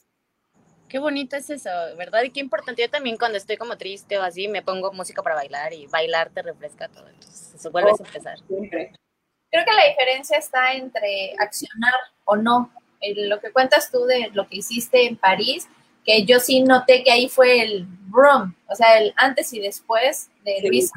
[0.90, 2.24] Qué bonito es eso, ¿verdad?
[2.24, 2.82] Y qué importante.
[2.82, 6.30] Yo también cuando estoy como triste o así, me pongo música para bailar y bailar
[6.30, 7.06] te refresca todo.
[7.06, 8.38] Entonces, eso vuelves a empezar.
[8.48, 12.72] Creo que la diferencia está entre accionar o no.
[13.00, 15.68] lo que cuentas tú de lo que hiciste en París,
[16.04, 20.28] que yo sí noté que ahí fue el brum, o sea, el antes y después
[20.44, 20.94] de Luisa,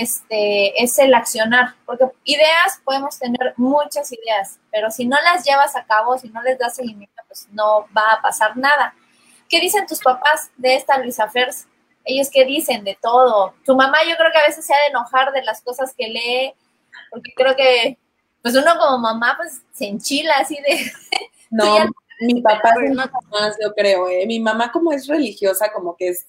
[0.00, 5.76] este, es el accionar, porque ideas podemos tener muchas ideas, pero si no las llevas
[5.76, 8.94] a cabo, si no les das seguimiento, pues no va a pasar nada.
[9.48, 11.66] ¿Qué dicen tus papás de esta Luisa Fers?
[12.04, 13.54] Ellos qué dicen de todo.
[13.64, 16.08] Tu mamá yo creo que a veces se ha de enojar de las cosas que
[16.08, 16.54] lee,
[17.10, 17.98] porque creo que
[18.42, 20.90] pues uno como mamá pues se enchila así de...
[21.48, 21.64] No,
[22.20, 24.26] mi papá es más, yo creo, ¿eh?
[24.26, 26.26] Mi mamá como es religiosa, como que es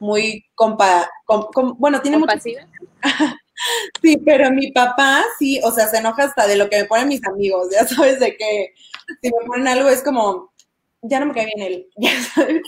[0.00, 1.10] muy compa,
[1.78, 2.32] bueno, tiene mucho...
[4.02, 7.08] sí, pero mi papá sí, o sea, se enoja hasta de lo que me ponen
[7.08, 8.74] mis amigos, ya sabes, de que
[9.20, 10.52] si me ponen algo es como,
[11.02, 12.62] ya no me cae bien él, ya sabes.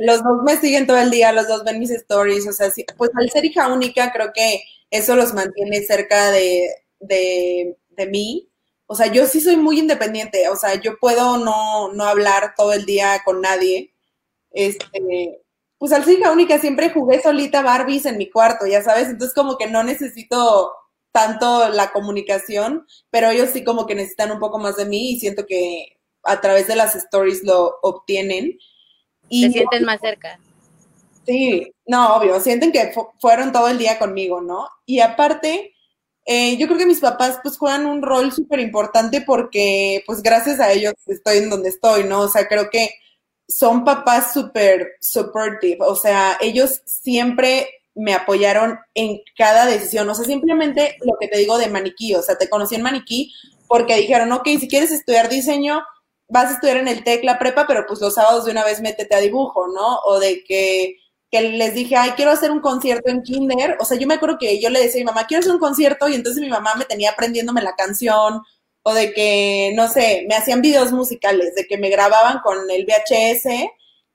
[0.00, 2.84] los dos me siguen todo el día, los dos ven mis stories, o sea, sí,
[2.96, 6.68] pues al ser hija única creo que eso los mantiene cerca de,
[7.00, 8.48] de, de mí
[8.92, 12.74] o sea, yo sí soy muy independiente, o sea, yo puedo no, no hablar todo
[12.74, 13.94] el día con nadie.
[14.50, 15.40] Este,
[15.82, 19.34] pues al ser hija única siempre jugué solita Barbies en mi cuarto, ya sabes, entonces
[19.34, 20.70] como que no necesito
[21.10, 25.18] tanto la comunicación, pero ellos sí como que necesitan un poco más de mí y
[25.18, 28.56] siento que a través de las stories lo obtienen.
[29.28, 30.38] Y Se sienten más cerca.
[31.26, 34.68] Sí, no, obvio, sienten que fueron todo el día conmigo, ¿no?
[34.86, 35.74] Y aparte,
[36.26, 40.60] eh, yo creo que mis papás pues juegan un rol súper importante porque pues gracias
[40.60, 42.20] a ellos estoy en donde estoy, ¿no?
[42.20, 42.88] O sea, creo que
[43.56, 50.24] son papás súper supportive, o sea, ellos siempre me apoyaron en cada decisión, o sea,
[50.24, 53.32] simplemente lo que te digo de maniquí, o sea, te conocí en maniquí
[53.68, 55.82] porque dijeron, ok, si quieres estudiar diseño,
[56.28, 58.80] vas a estudiar en el TEC, la prepa, pero pues los sábados de una vez
[58.80, 59.98] métete a dibujo, ¿no?
[60.06, 60.96] O de que
[61.32, 63.78] que les dije, ay, quiero hacer un concierto en kinder.
[63.80, 65.58] O sea, yo me acuerdo que yo le decía a mi mamá, quiero hacer un
[65.58, 68.42] concierto y entonces mi mamá me tenía aprendiéndome la canción
[68.82, 72.84] o de que, no sé, me hacían videos musicales, de que me grababan con el
[72.84, 73.46] VHS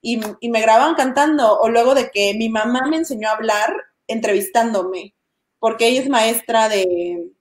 [0.01, 3.74] y, y me grababan cantando o luego de que mi mamá me enseñó a hablar
[4.07, 5.15] entrevistándome,
[5.59, 7.32] porque ella es maestra de,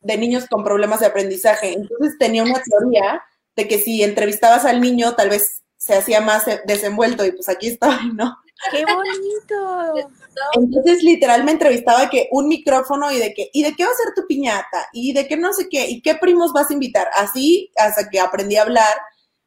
[0.00, 1.72] de niños con problemas de aprendizaje.
[1.72, 3.22] Entonces tenía una teoría
[3.56, 7.68] de que si entrevistabas al niño, tal vez se hacía más desenvuelto y pues aquí
[7.68, 8.36] estoy, ¿no?
[8.70, 10.10] ¡Qué bonito!
[10.54, 13.94] Entonces, literal, me entrevistaba que un micrófono y de que, ¿y de qué va a
[13.94, 14.88] ser tu piñata?
[14.92, 17.08] Y de qué no sé qué, y qué primos vas a invitar.
[17.14, 18.98] Así, hasta que aprendí a hablar.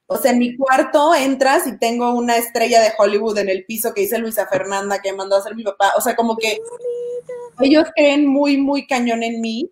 [0.07, 3.93] O sea, en mi cuarto entras y tengo una estrella de Hollywood en el piso
[3.93, 5.93] que dice Luisa Fernanda, que mandó a hacer mi papá.
[5.97, 6.59] O sea, como que
[7.61, 9.71] ellos creen muy, muy cañón en mí.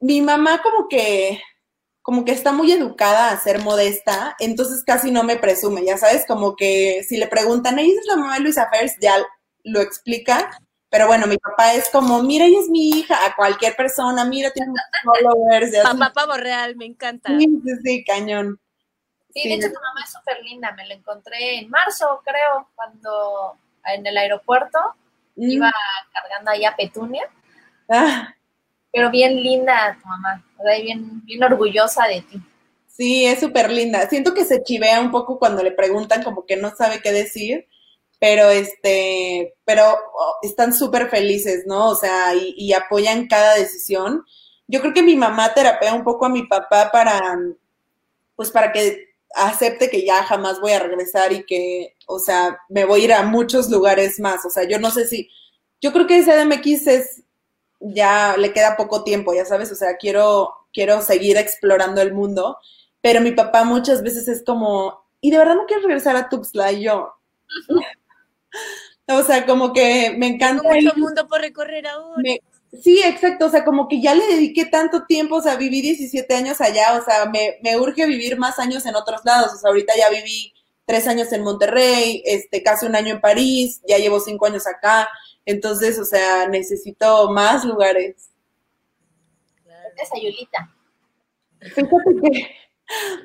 [0.00, 1.40] Mi mamá como que
[2.10, 6.24] como que está muy educada a ser modesta, entonces casi no me presume, ya sabes,
[6.26, 8.96] como que si le preguntan, ¿ella es la mamá de Luisa Fers?
[9.00, 9.14] Ya
[9.62, 10.50] lo explica,
[10.88, 14.50] pero bueno, mi papá es como, mira, ella es mi hija, a cualquier persona, mira,
[14.50, 14.72] tiene
[15.04, 15.70] followers.
[15.84, 17.28] Papá pavo real, me encanta.
[17.28, 18.58] Sí, sí, sí, cañón.
[19.32, 23.56] Sí, de hecho tu mamá es súper linda, me la encontré en marzo, creo, cuando
[23.84, 24.80] en el aeropuerto
[25.36, 25.48] mm.
[25.48, 25.72] iba
[26.12, 27.30] cargando ahí a Petunia.
[27.88, 28.34] Ah.
[28.92, 30.82] Pero bien linda tu mamá, ¿verdad?
[30.82, 32.40] bien, bien orgullosa de ti.
[32.86, 34.08] Sí, es súper linda.
[34.08, 37.66] Siento que se chivea un poco cuando le preguntan como que no sabe qué decir,
[38.18, 41.88] pero este, pero oh, están súper felices, ¿no?
[41.88, 44.24] O sea, y, y, apoyan cada decisión.
[44.68, 47.38] Yo creo que mi mamá terapea un poco a mi papá para,
[48.36, 52.84] pues para que acepte que ya jamás voy a regresar y que, o sea, me
[52.84, 54.44] voy a ir a muchos lugares más.
[54.44, 55.30] O sea, yo no sé si,
[55.80, 57.22] yo creo que ese DMX es
[57.80, 62.58] ya le queda poco tiempo, ya sabes, o sea, quiero, quiero seguir explorando el mundo,
[63.00, 66.72] pero mi papá muchas veces es como, ¿y de verdad no quieres regresar a Tuxtla?
[66.72, 67.14] Y yo,
[69.08, 70.62] o sea, como que me encanta.
[70.62, 72.22] Tengo mucho mundo por recorrer ahora.
[72.82, 76.34] sí, exacto, o sea, como que ya le dediqué tanto tiempo, o sea, viví 17
[76.34, 79.68] años allá, o sea, me, me urge vivir más años en otros lados, o sea,
[79.68, 80.52] ahorita ya viví
[80.84, 85.08] tres años en Monterrey, este, casi un año en París, ya llevo cinco años acá,
[85.50, 88.30] entonces, o sea, necesito más lugares.
[89.96, 90.74] Esa Yulita.
[91.60, 91.90] Fíjate
[92.22, 92.48] que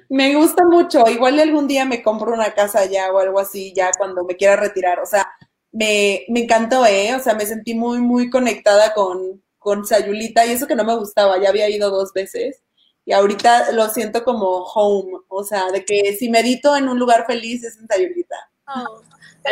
[0.09, 1.07] me gusta mucho.
[1.07, 4.55] Igual algún día me compro una casa allá o algo así, ya cuando me quiera
[4.55, 4.99] retirar.
[4.99, 5.31] O sea,
[5.71, 7.15] me, me encantó, ¿eh?
[7.15, 10.95] O sea, me sentí muy, muy conectada con, con Sayulita y eso que no me
[10.97, 11.39] gustaba.
[11.41, 12.61] Ya había ido dos veces
[13.05, 15.19] y ahorita lo siento como home.
[15.29, 18.35] O sea, de que si medito en un lugar feliz es en Sayulita.
[18.67, 19.01] Oh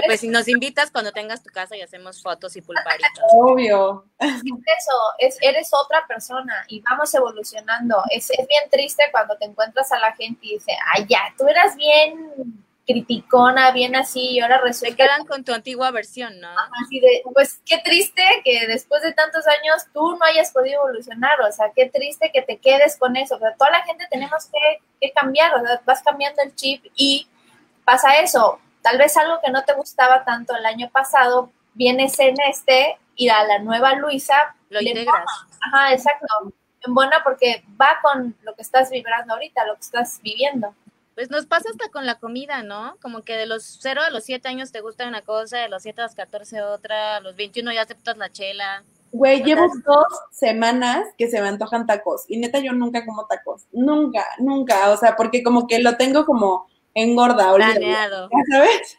[0.06, 3.24] pues si nos invitas cuando tengas tu casa y hacemos fotos y pulparitos.
[3.34, 4.06] Obvio.
[4.20, 8.02] Es eso, es, eres otra persona y vamos evolucionando.
[8.10, 11.48] Es, es bien triste cuando te encuentras a la gente y dice, ay, ya, tú
[11.48, 14.96] eras bien criticona, bien así, y ahora resulta...
[14.96, 16.50] quedan con tu antigua versión, ¿no?
[16.84, 21.40] Así de, pues qué triste que después de tantos años tú no hayas podido evolucionar,
[21.42, 24.48] o sea, qué triste que te quedes con eso, o sea, toda la gente tenemos
[24.48, 27.28] que, que cambiar, o sea, vas cambiando el chip y
[27.86, 32.36] pasa eso, Tal vez algo que no te gustaba tanto el año pasado, vienes en
[32.48, 34.56] este y a la nueva Luisa.
[34.70, 35.26] Lo integras.
[35.62, 36.54] Ajá, exacto.
[36.86, 40.76] En buena porque va con lo que estás vibrando ahorita, lo que estás viviendo.
[41.16, 42.98] Pues nos pasa hasta con la comida, ¿no?
[43.02, 45.84] Como que de los 0 a los 7 años te gusta una cosa, de los
[45.84, 48.84] 7 a los 14 otra, a los 21 ya aceptas la chela.
[49.12, 53.62] Güey, llevo dos semanas que se me antojan tacos y neta yo nunca como tacos,
[53.72, 58.30] nunca, nunca, o sea, porque como que lo tengo como engorda, Planeado.
[58.52, 58.98] ¿sabes?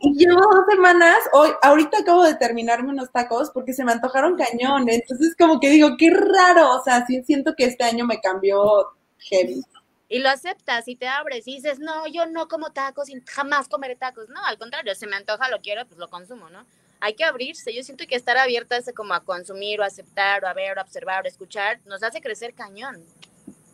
[0.00, 4.36] Y llevo dos semanas, hoy, ahorita acabo de terminarme unos tacos porque se me antojaron
[4.36, 8.20] cañón, entonces como que digo, qué raro, o sea, sí siento que este año me
[8.20, 9.62] cambió heavy.
[10.08, 13.68] Y lo aceptas y te abres y dices, no, yo no como tacos y jamás
[13.68, 14.28] comeré tacos.
[14.28, 16.64] No, al contrario, se me antoja, lo quiero, pues lo consumo, ¿no?
[17.00, 20.54] Hay que abrirse, yo siento que estar abierta como a consumir o aceptar o a
[20.54, 23.04] ver o observar o escuchar nos hace crecer cañón.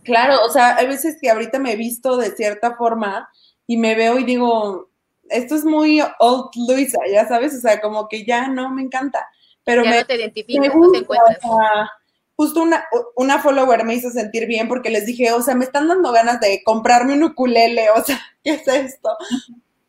[0.02, 3.28] Claro, o sea, hay veces que ahorita me he visto de cierta forma
[3.66, 4.90] y me veo y digo,
[5.28, 9.26] esto es muy old Luisa, ya sabes, o sea, como que ya no me encanta.
[9.64, 11.38] Pero me, no te identificas, no te encuentras.
[12.34, 12.84] justo una,
[13.14, 16.40] una follower me hizo sentir bien porque les dije, o sea, me están dando ganas
[16.40, 19.16] de comprarme un ukulele, o sea, ¿qué es esto?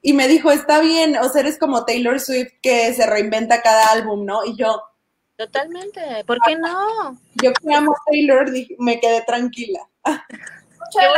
[0.02, 3.92] Y me dijo, está bien, o sea, eres como Taylor Swift que se reinventa cada
[3.92, 4.46] álbum, ¿no?
[4.46, 4.82] Y yo...
[5.44, 7.18] Totalmente, ¿por qué no?
[7.36, 9.82] Yo que amo Taylor, me quedé tranquila.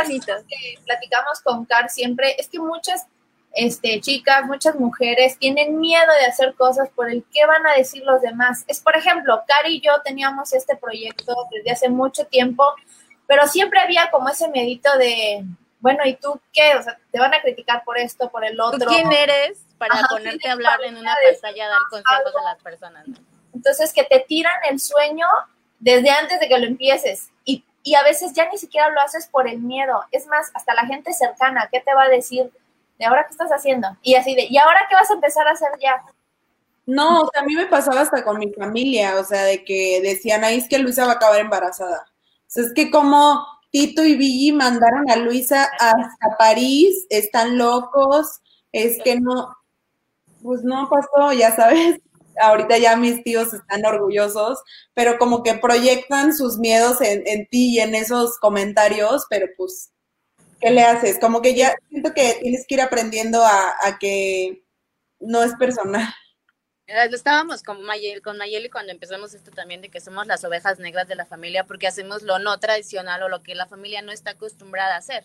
[0.08, 3.06] muchas que platicamos con Car siempre es que muchas
[3.52, 8.02] este, chicas, muchas mujeres tienen miedo de hacer cosas por el qué van a decir
[8.04, 8.64] los demás.
[8.66, 12.64] Es, por ejemplo, Car y yo teníamos este proyecto desde hace mucho tiempo,
[13.28, 15.44] pero siempre había como ese medito de,
[15.78, 16.74] bueno, ¿y tú qué?
[16.74, 18.88] O sea, te van a criticar por esto, por el otro.
[18.88, 23.06] quién eres para ponerte a hablar en una pantalla, a dar consejos a las personas?
[23.56, 25.26] Entonces, que te tiran el sueño
[25.80, 27.30] desde antes de que lo empieces.
[27.44, 30.02] Y y a veces ya ni siquiera lo haces por el miedo.
[30.10, 32.50] Es más, hasta la gente cercana, ¿qué te va a decir?
[32.98, 33.86] ¿De ahora qué estás haciendo?
[34.02, 36.02] Y así de, ¿y ahora qué vas a empezar a hacer ya?
[36.84, 40.00] No, o sea, a mí me pasaba hasta con mi familia, o sea, de que
[40.02, 42.06] decían, ahí es que Luisa va a acabar embarazada.
[42.08, 48.40] O sea, es que como Tito y Billy mandaron a Luisa hasta París, están locos,
[48.72, 49.56] es que no,
[50.42, 52.00] pues no pasó, ya sabes.
[52.40, 54.58] Ahorita ya mis tíos están orgullosos,
[54.94, 59.90] pero como que proyectan sus miedos en, en ti y en esos comentarios, pero pues,
[60.60, 61.18] ¿qué le haces?
[61.18, 64.64] Como que ya siento que tienes que ir aprendiendo a, a que
[65.20, 66.12] no es personal.
[66.86, 71.08] Estábamos con Mayeli, con Mayeli cuando empezamos esto también de que somos las ovejas negras
[71.08, 74.32] de la familia porque hacemos lo no tradicional o lo que la familia no está
[74.32, 75.24] acostumbrada a hacer.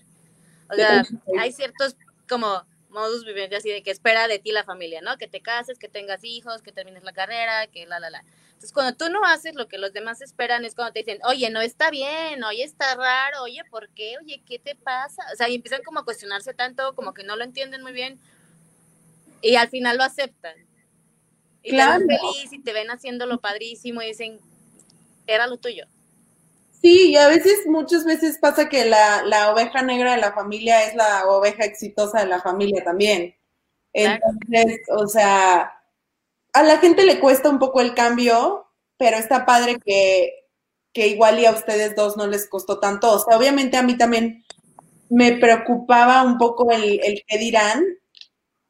[0.72, 1.04] O sea,
[1.40, 1.96] hay ciertos
[2.28, 5.18] como modus vivendi así de que espera de ti la familia, ¿no?
[5.18, 8.24] Que te cases, que tengas hijos, que termines la carrera, que la, la, la.
[8.62, 11.50] Entonces, cuando tú no haces lo que los demás esperan, es cuando te dicen, oye,
[11.50, 14.18] no está bien, oye, está raro, oye, ¿por qué?
[14.22, 15.24] Oye, ¿qué te pasa?
[15.34, 18.20] O sea, y empiezan como a cuestionarse tanto, como que no lo entienden muy bien,
[19.42, 20.54] y al final lo aceptan.
[21.64, 22.00] Y claro.
[22.00, 24.40] te ven feliz y te ven haciéndolo padrísimo y dicen,
[25.26, 25.88] era lo tuyo.
[26.82, 30.84] Sí, y a veces, muchas veces pasa que la, la, oveja negra de la familia
[30.86, 33.36] es la oveja exitosa de la familia también.
[33.94, 35.72] Entonces, o sea,
[36.54, 38.68] a la gente le cuesta un poco el cambio,
[38.98, 40.48] pero está padre que,
[40.94, 43.12] que igual y a ustedes dos no les costó tanto.
[43.12, 44.44] O sea, obviamente a mí también
[45.10, 47.84] me preocupaba un poco el, el qué dirán,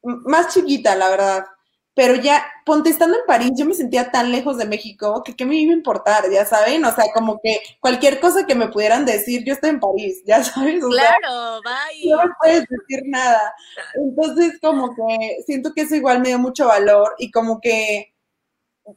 [0.04, 1.46] más chiquita, la verdad.
[1.94, 5.46] Pero ya, ponte estando en París, yo me sentía tan lejos de México que qué
[5.46, 9.06] me iba a importar, ya saben, o sea, como que cualquier cosa que me pudieran
[9.06, 10.82] decir, yo estoy en París, ya sabes.
[10.82, 12.10] claro, bye.
[12.10, 13.54] No me puedes decir nada.
[13.96, 18.14] Entonces, como que siento que eso igual me dio mucho valor y como que,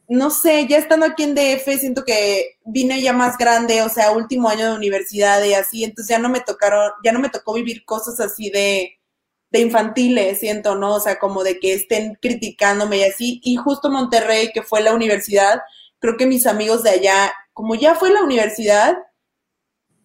[0.09, 4.13] no sé, ya estando aquí en DF, siento que vine ya más grande, o sea,
[4.13, 7.55] último año de universidad y así, entonces ya no me tocaron, ya no me tocó
[7.55, 8.99] vivir cosas así de
[9.55, 10.95] de infantiles, siento, ¿no?
[10.95, 13.41] O sea, como de que estén criticándome y así.
[13.45, 15.63] Y justo Monterrey, que fue la universidad,
[16.01, 18.99] creo que mis amigos de allá, como ya fue la universidad,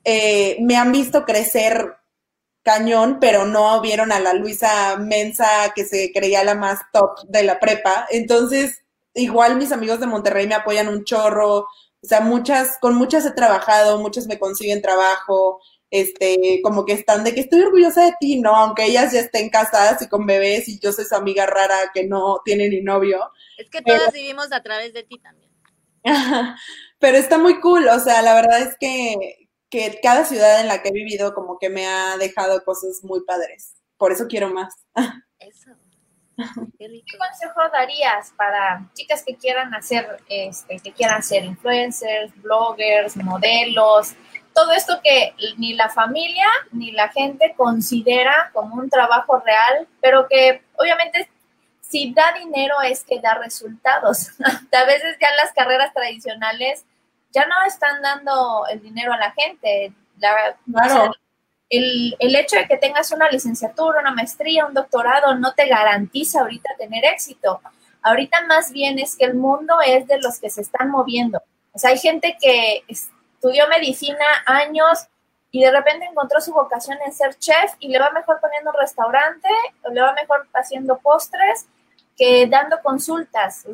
[0.04, 1.96] eh, me han visto crecer
[2.62, 7.42] cañón, pero no vieron a la Luisa Mensa que se creía la más top de
[7.42, 8.06] la prepa.
[8.12, 8.84] Entonces,
[9.16, 11.62] igual mis amigos de Monterrey me apoyan un chorro.
[11.62, 11.68] O
[12.04, 15.60] sea, muchas, con muchas he trabajado, muchas me consiguen trabajo
[15.92, 18.56] este, como que están de que estoy orgullosa de ti, ¿no?
[18.56, 22.06] Aunque ellas ya estén casadas y con bebés y yo soy su amiga rara que
[22.06, 23.32] no tiene ni novio.
[23.58, 25.52] Es que todas vivimos a través de ti también.
[27.00, 30.82] Pero está muy cool, o sea, la verdad es que, que cada ciudad en la
[30.82, 33.76] que he vivido como que me ha dejado cosas muy padres.
[33.98, 34.74] Por eso quiero más.
[35.40, 35.72] Eso.
[36.78, 43.18] Qué, ¿Qué consejo darías para chicas que quieran hacer, este, que quieran ser influencers, bloggers,
[43.18, 44.14] modelos,
[44.60, 50.28] todo esto que ni la familia ni la gente considera como un trabajo real, pero
[50.28, 51.30] que obviamente
[51.80, 54.32] si da dinero es que da resultados.
[54.40, 56.84] a veces ya las carreras tradicionales
[57.32, 59.94] ya no están dando el dinero a la gente.
[60.20, 61.14] claro.
[61.70, 66.42] el, el, hecho de que tengas una licenciatura, una maestría, un doctorado no te garantiza
[66.42, 67.62] ahorita tener éxito.
[68.02, 71.42] Ahorita más bien es que el mundo es de los que se están moviendo.
[71.72, 72.84] O sea, hay gente que
[73.40, 75.08] estudió medicina años
[75.50, 78.78] y de repente encontró su vocación en ser chef y le va mejor poniendo un
[78.78, 79.48] restaurante
[79.84, 81.66] o le va mejor haciendo postres
[82.18, 83.66] que dando consultas.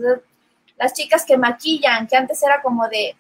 [0.78, 3.16] las chicas que maquillan, que antes era como de,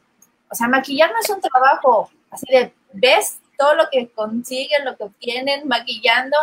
[0.51, 4.95] o sea, maquillar no es un trabajo así de, ves todo lo que consiguen, lo
[4.95, 6.37] que obtienen maquillando.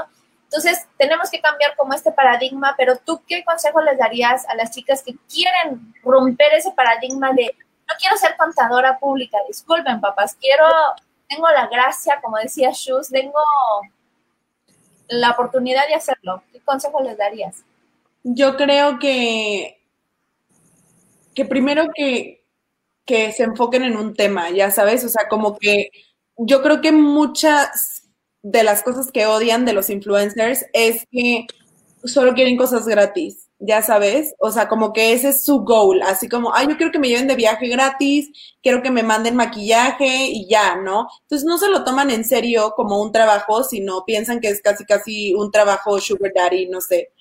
[0.44, 4.72] Entonces, tenemos que cambiar como este paradigma, pero tú, ¿qué consejo les darías a las
[4.72, 7.54] chicas que quieren romper ese paradigma de
[7.92, 10.64] no quiero ser contadora pública, disculpen papás, quiero,
[11.28, 13.40] tengo la gracia, como decía Shus, tengo
[15.08, 16.42] la oportunidad de hacerlo.
[16.52, 17.64] ¿Qué consejo les darías?
[18.24, 19.80] Yo creo que,
[21.34, 22.44] que primero que,
[23.04, 25.90] que se enfoquen en un tema, ya sabes, o sea, como que
[26.36, 28.08] yo creo que muchas
[28.42, 31.46] de las cosas que odian de los influencers es que
[32.04, 36.28] solo quieren cosas gratis ya sabes, o sea, como que ese es su goal, así
[36.28, 38.28] como, ay, yo quiero que me lleven de viaje gratis,
[38.60, 41.06] quiero que me manden maquillaje y ya, ¿no?
[41.22, 44.84] Entonces no se lo toman en serio como un trabajo, sino piensan que es casi,
[44.84, 47.12] casi un trabajo sugar daddy, no sé.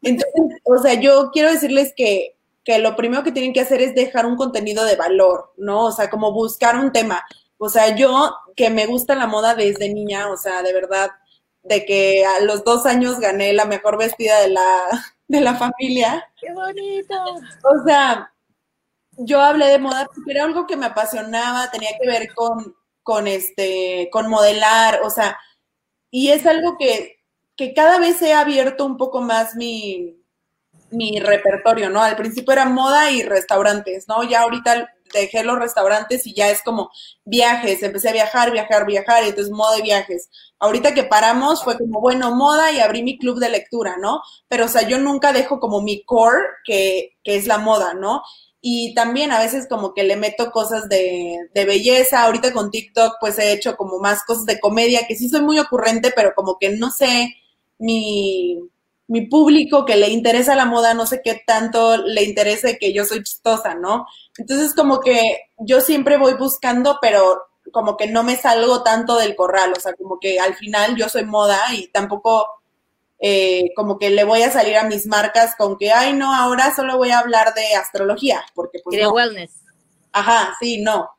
[0.00, 0.32] Entonces,
[0.64, 4.24] o sea, yo quiero decirles que, que lo primero que tienen que hacer es dejar
[4.24, 5.84] un contenido de valor, ¿no?
[5.84, 7.22] O sea, como buscar un tema.
[7.58, 11.10] O sea, yo que me gusta la moda desde niña, o sea, de verdad,
[11.62, 14.64] de que a los dos años gané la mejor vestida de la,
[15.30, 16.28] de la familia.
[16.40, 17.14] ¡Qué bonito!
[17.62, 18.32] O sea,
[19.16, 22.74] yo hablé de moda porque era algo que me apasionaba, tenía que ver con,
[23.04, 25.38] con este, con modelar, o sea,
[26.10, 27.20] y es algo que,
[27.56, 30.20] que cada vez he abierto un poco más mi,
[30.90, 32.02] mi repertorio, ¿no?
[32.02, 34.24] Al principio era moda y restaurantes, ¿no?
[34.24, 36.90] Ya ahorita dejé los restaurantes y ya es como
[37.24, 40.28] viajes, empecé a viajar, viajar, viajar, y entonces moda y viajes.
[40.58, 44.22] Ahorita que paramos fue como, bueno, moda y abrí mi club de lectura, ¿no?
[44.48, 48.22] Pero, o sea, yo nunca dejo como mi core, que, que es la moda, ¿no?
[48.60, 52.24] Y también a veces como que le meto cosas de, de belleza.
[52.24, 55.58] Ahorita con TikTok pues he hecho como más cosas de comedia, que sí soy muy
[55.58, 57.34] ocurrente, pero como que no sé,
[57.78, 58.58] mi,
[59.10, 63.04] mi público que le interesa la moda, no sé qué tanto le interese que yo
[63.04, 64.06] soy chistosa, ¿no?
[64.38, 67.42] Entonces como que yo siempre voy buscando, pero
[67.72, 71.08] como que no me salgo tanto del corral, o sea, como que al final yo
[71.08, 72.46] soy moda y tampoco
[73.18, 76.72] eh, como que le voy a salir a mis marcas con que, ay, no, ahora
[76.72, 78.94] solo voy a hablar de astrología, porque pues...
[78.94, 79.50] Y de wellness.
[80.12, 81.10] Ajá, sí, no.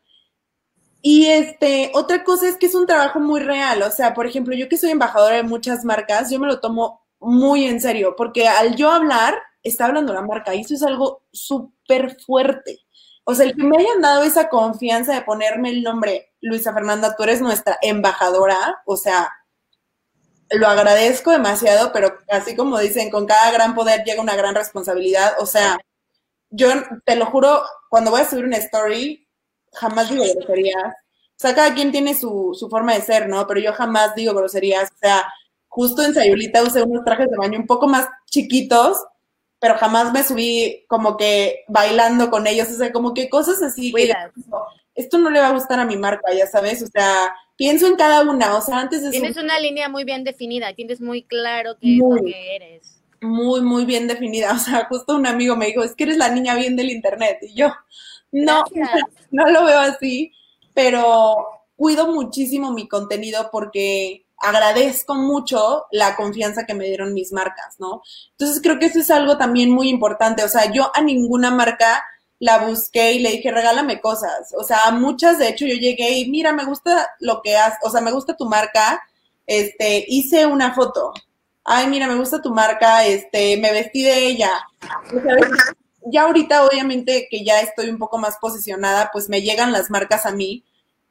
[1.01, 4.55] Y este, otra cosa es que es un trabajo muy real, o sea, por ejemplo,
[4.55, 8.47] yo que soy embajadora de muchas marcas, yo me lo tomo muy en serio, porque
[8.47, 12.79] al yo hablar, está hablando la marca, y eso es algo súper fuerte.
[13.23, 17.15] O sea, el que me hayan dado esa confianza de ponerme el nombre, Luisa Fernanda,
[17.15, 19.31] tú eres nuestra embajadora, o sea,
[20.51, 25.33] lo agradezco demasiado, pero así como dicen, con cada gran poder llega una gran responsabilidad.
[25.39, 25.79] O sea,
[26.49, 26.67] yo
[27.05, 29.27] te lo juro, cuando voy a subir una story,
[29.73, 30.93] jamás digo groserías.
[30.93, 33.47] O sea, cada quien tiene su, su forma de ser, ¿no?
[33.47, 34.91] Pero yo jamás digo groserías.
[34.91, 35.25] O sea,
[35.71, 38.97] justo en Sayulita usé unos trajes de baño un poco más chiquitos,
[39.57, 42.67] pero jamás me subí como que bailando con ellos.
[42.69, 43.93] O sea, como que cosas así.
[43.93, 44.13] Que,
[44.93, 46.83] esto no le va a gustar a mi marca, ya sabes.
[46.83, 49.11] O sea, pienso en cada una, o sea, antes de...
[49.11, 53.01] Tienes una línea muy bien definida, tienes muy claro qué es lo que eres.
[53.21, 56.29] Muy, muy bien definida, o sea, justo un amigo me dijo, es que eres la
[56.29, 57.71] niña bien del Internet, y yo,
[58.31, 58.63] no,
[59.29, 60.33] no lo veo así,
[60.73, 61.35] pero
[61.75, 68.01] cuido muchísimo mi contenido porque agradezco mucho la confianza que me dieron mis marcas, ¿no?
[68.31, 72.03] Entonces creo que eso es algo también muy importante, o sea, yo a ninguna marca
[72.41, 74.51] la busqué y le dije, regálame cosas.
[74.57, 77.89] O sea, muchas, de hecho, yo llegué y mira, me gusta lo que haces, o
[77.91, 78.99] sea, me gusta tu marca,
[79.45, 81.13] este, hice una foto.
[81.63, 84.49] Ay, mira, me gusta tu marca, este, me vestí de ella.
[86.03, 90.25] ya ahorita, obviamente, que ya estoy un poco más posicionada, pues me llegan las marcas
[90.25, 90.65] a mí,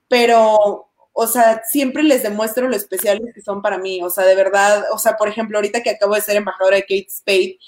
[0.09, 0.90] pero,
[1.23, 4.03] o sea, siempre les demuestro lo especiales que son para mí.
[4.03, 6.83] O sea, de verdad, o sea, por ejemplo, ahorita que acabo de ser embajadora de
[6.85, 7.59] Kate Spade,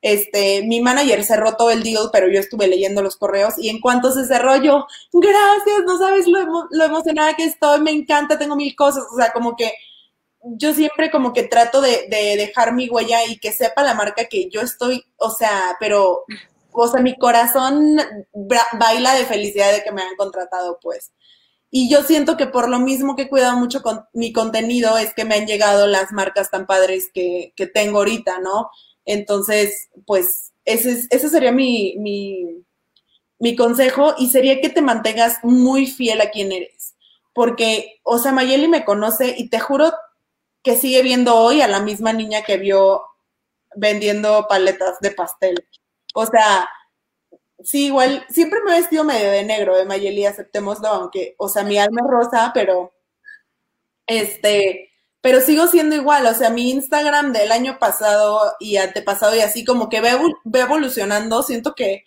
[0.00, 3.80] este, mi manager cerró todo el deal, pero yo estuve leyendo los correos y en
[3.80, 8.76] cuanto se cerró yo, gracias, no sabes lo, emocionada que estoy, me encanta, tengo mil
[8.76, 9.72] cosas, o sea, como que
[10.44, 14.26] yo siempre como que trato de, de dejar mi huella y que sepa la marca
[14.26, 16.26] que yo estoy, o sea, pero,
[16.70, 17.96] o sea, mi corazón
[18.78, 21.10] baila de felicidad de que me han contratado, pues.
[21.70, 25.14] Y yo siento que por lo mismo que he cuidado mucho con mi contenido es
[25.14, 28.70] que me han llegado las marcas tan padres que, que tengo ahorita, ¿no?
[29.04, 31.96] Entonces, pues ese, ese sería mi,
[33.38, 36.94] mi, consejo y sería que te mantengas muy fiel a quien eres.
[37.32, 39.92] Porque, o sea, Mayeli me conoce y te juro
[40.62, 43.02] que sigue viendo hoy a la misma niña que vio
[43.74, 45.64] vendiendo paletas de pastel.
[46.14, 46.68] O sea,
[47.64, 51.64] sí, igual, siempre me he vestido medio de negro, de Mayeli, aceptémoslo, aunque, o sea,
[51.64, 52.92] mi alma es rosa, pero,
[54.06, 54.90] este,
[55.20, 59.64] pero sigo siendo igual, o sea, mi Instagram del año pasado y antepasado y así
[59.64, 60.12] como que ve,
[60.54, 62.04] evolucionando, siento que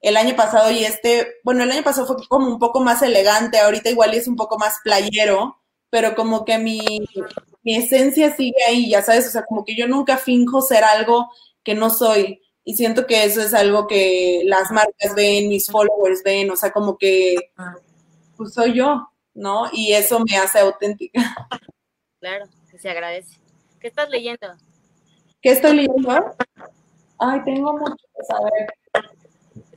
[0.00, 3.58] el año pasado y este, bueno, el año pasado fue como un poco más elegante,
[3.58, 5.60] ahorita igual es un poco más playero,
[5.90, 6.80] pero como que mi,
[7.62, 11.28] mi esencia sigue ahí, ya sabes, o sea, como que yo nunca finjo ser algo
[11.62, 12.40] que no soy.
[12.68, 16.70] Y siento que eso es algo que las marcas ven, mis followers ven, o sea,
[16.70, 17.50] como que
[18.36, 19.70] pues soy yo, ¿no?
[19.72, 21.34] Y eso me hace auténtica.
[22.20, 22.44] Claro,
[22.78, 23.40] se agradece.
[23.80, 24.54] ¿Qué estás leyendo?
[25.40, 26.36] ¿Qué estoy leyendo?
[27.18, 29.12] Ay, tengo mucho que saber.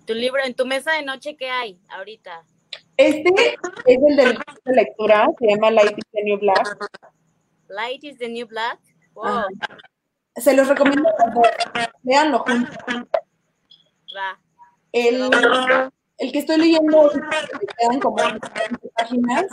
[0.06, 2.44] Tu libro, en tu mesa de noche, ¿qué hay ahorita?
[2.98, 3.54] Este
[3.86, 6.78] es el de lectura, se llama Light is the New Black.
[7.70, 8.80] Light is the New Black.
[9.14, 9.46] Wow.
[10.36, 11.10] Se los recomiendo,
[12.04, 12.76] leanlo juntos.
[14.16, 14.40] Va.
[14.92, 15.30] El,
[16.18, 17.12] el que estoy leyendo,
[17.78, 18.18] quedan como
[18.96, 19.46] páginas,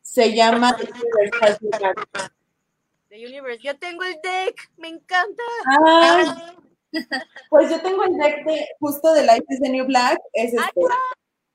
[0.00, 1.58] se llama The Universe
[3.08, 3.62] The Universe.
[3.62, 5.42] Yo tengo el deck, me encanta.
[5.66, 6.54] Ah,
[7.50, 10.18] pues yo tengo el deck de justo de Life is the New Black.
[10.32, 10.80] Es este.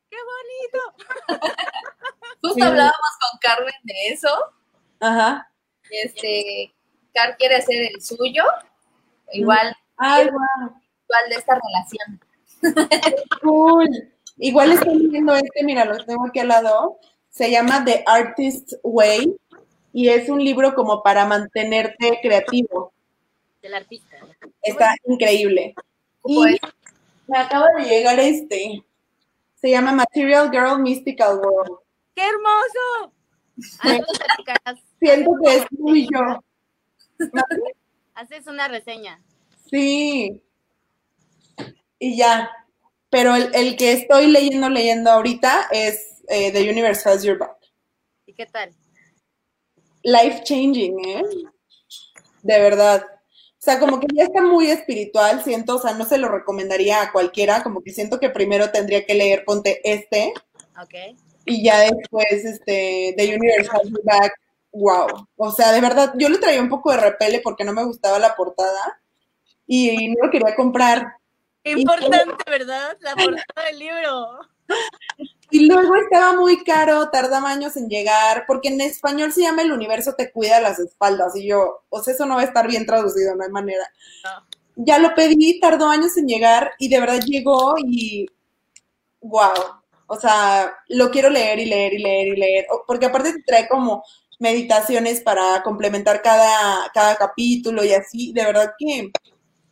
[0.09, 0.79] ¡Qué bonito!
[2.41, 4.29] Justo hablábamos con Carmen de eso.
[4.99, 5.51] Ajá.
[5.89, 6.73] Este,
[7.37, 8.43] Quiere hacer el suyo.
[9.33, 9.75] Igual.
[9.97, 12.21] Ah, igual de esta relación.
[13.41, 13.89] Cool.
[14.37, 16.99] Igual estoy viendo este, mira, lo tengo aquí al lado.
[17.29, 19.35] Se llama The Artist's Way
[19.93, 22.93] y es un libro como para mantenerte creativo.
[23.61, 24.17] Del artista.
[24.61, 25.73] Está increíble.
[26.25, 26.57] Y
[27.27, 28.83] me acaba de llegar este.
[29.55, 31.79] Se llama Material Girl Mystical World.
[32.15, 33.13] ¡Qué hermoso!
[34.99, 36.43] Siento que es muy yo.
[38.13, 39.21] Haces una reseña.
[39.69, 40.41] Sí.
[41.99, 42.49] Y ya.
[43.09, 47.57] Pero el, que estoy leyendo, leyendo ahorita es eh, The Universe Has Your Back.
[48.25, 48.73] ¿Y qué tal?
[50.03, 51.23] Life changing, ¿eh?
[52.43, 53.05] De verdad.
[53.05, 57.01] O sea, como que ya está muy espiritual, siento, o sea, no se lo recomendaría
[57.01, 60.33] a cualquiera, como que siento que primero tendría que leer, ponte este.
[60.81, 61.17] Ok.
[61.45, 64.33] Y ya después, este, The Universe Has Your Back,
[64.77, 65.27] wow.
[65.35, 68.19] O sea, de verdad, yo le traía un poco de repele porque no me gustaba
[68.19, 69.01] la portada
[69.65, 71.13] y no lo quería comprar.
[71.63, 72.97] Importante, ¿verdad?
[73.01, 74.39] La portada del libro.
[75.49, 79.71] Y luego estaba muy caro, tardaba años en llegar, porque en español se llama El
[79.71, 81.37] universo te cuida las espaldas.
[81.37, 83.85] Y yo, o sea, eso no va a estar bien traducido, no hay manera.
[84.75, 88.27] Ya lo pedí, tardó años en llegar y de verdad llegó y
[89.21, 89.53] wow.
[90.07, 93.69] O sea, lo quiero leer y leer y leer y leer, porque aparte te trae
[93.69, 94.03] como
[94.39, 99.11] meditaciones para complementar cada, cada capítulo y así, de verdad que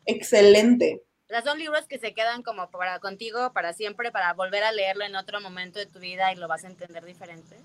[0.05, 1.01] excelente.
[1.25, 4.71] O sea, son libros que se quedan como para contigo para siempre, para volver a
[4.71, 7.57] leerlo en otro momento de tu vida y lo vas a entender diferente.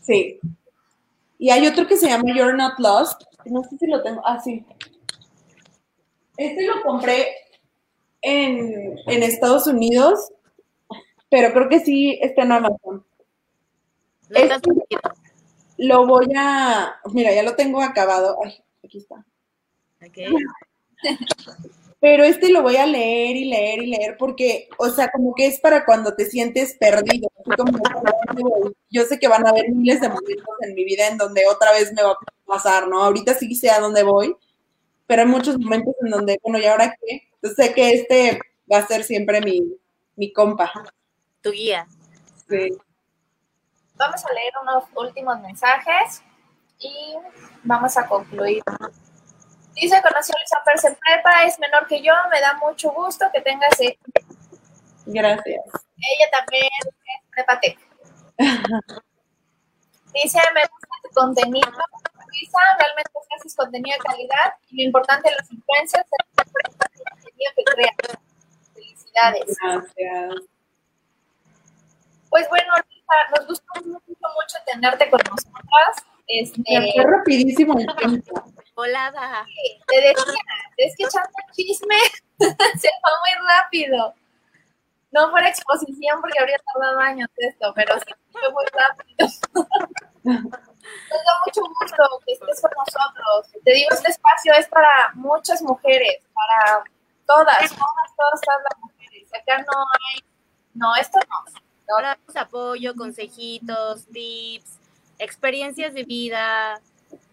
[0.00, 0.40] Sí.
[1.38, 3.22] Y hay otro que se llama You're Not Lost.
[3.44, 4.22] No sé si lo tengo.
[4.24, 4.64] Ah, sí.
[6.36, 7.28] Este lo compré
[8.22, 10.32] en, en Estados Unidos,
[11.28, 13.04] pero creo que sí está en Amazon.
[14.30, 14.70] Este
[15.78, 17.00] lo voy a.
[17.12, 18.36] Mira, ya lo tengo acabado.
[18.44, 19.24] Ay, aquí está.
[20.04, 20.18] Ok.
[22.00, 25.46] pero este lo voy a leer y leer y leer porque, o sea, como que
[25.46, 27.28] es para cuando te sientes perdido.
[28.90, 31.72] yo sé que van a haber miles de momentos en mi vida en donde otra
[31.72, 33.02] vez me va a pasar, ¿no?
[33.02, 34.36] Ahorita sí sé a dónde voy,
[35.06, 37.22] pero hay muchos momentos en donde, bueno, ¿y ahora qué?
[37.34, 38.40] Entonces sé que este
[38.72, 39.74] va a ser siempre mi,
[40.16, 40.70] mi compa.
[41.42, 41.86] Tu guía.
[42.48, 42.70] Sí.
[43.98, 46.22] Vamos a leer unos últimos mensajes
[46.78, 47.14] y
[47.64, 48.62] vamos a concluir.
[49.74, 53.26] Dice, conoció a Luisa Pérez en prepa, es menor que yo, me da mucho gusto
[53.32, 53.76] que tengas
[55.06, 55.64] Gracias.
[55.96, 56.88] Ella también es
[57.30, 57.60] prepa
[60.14, 65.36] Dice, me gusta tu contenido, Luisa, realmente haces contenido de calidad y lo importante de
[65.36, 66.52] las influencias es el
[67.12, 67.96] contenido que creas.
[68.74, 69.56] Felicidades.
[69.62, 70.34] Gracias.
[72.30, 72.72] Pues bueno,
[73.36, 76.06] nos gusta mucho, mucho tenerte con nosotras.
[76.26, 78.44] Este, fue rapidísimo el tiempo.
[78.76, 79.44] Volada.
[79.46, 80.42] Sí, te decía,
[80.76, 81.96] es que echando chisme
[82.38, 84.14] se va muy rápido.
[85.10, 89.26] No por exposición, porque habría tardado años esto, pero sí fue muy rápido.
[90.88, 93.62] Nos da mucho gusto que estés con nosotros.
[93.64, 96.84] Te digo, este espacio es para muchas mujeres, para
[97.26, 99.28] todas, todas, todas, todas las mujeres.
[99.34, 100.24] Acá no hay,
[100.74, 101.67] no, esto no.
[101.88, 102.40] No.
[102.40, 104.78] apoyo, consejitos, tips,
[105.18, 106.80] experiencias de vida,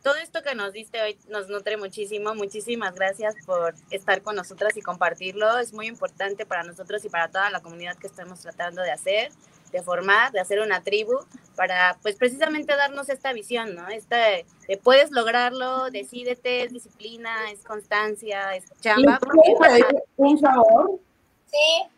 [0.03, 2.35] todo esto que nos diste hoy nos nutre muchísimo.
[2.35, 5.57] Muchísimas gracias por estar con nosotras y compartirlo.
[5.57, 9.31] Es muy importante para nosotros y para toda la comunidad que estamos tratando de hacer,
[9.71, 11.13] de formar, de hacer una tribu,
[11.55, 13.87] para pues precisamente darnos esta visión, ¿no?
[13.89, 14.45] Esta de,
[14.83, 19.19] puedes lograrlo, decídete, es disciplina, es constancia, es chamba.
[20.17, 20.99] un favor?
[21.47, 21.89] Sí.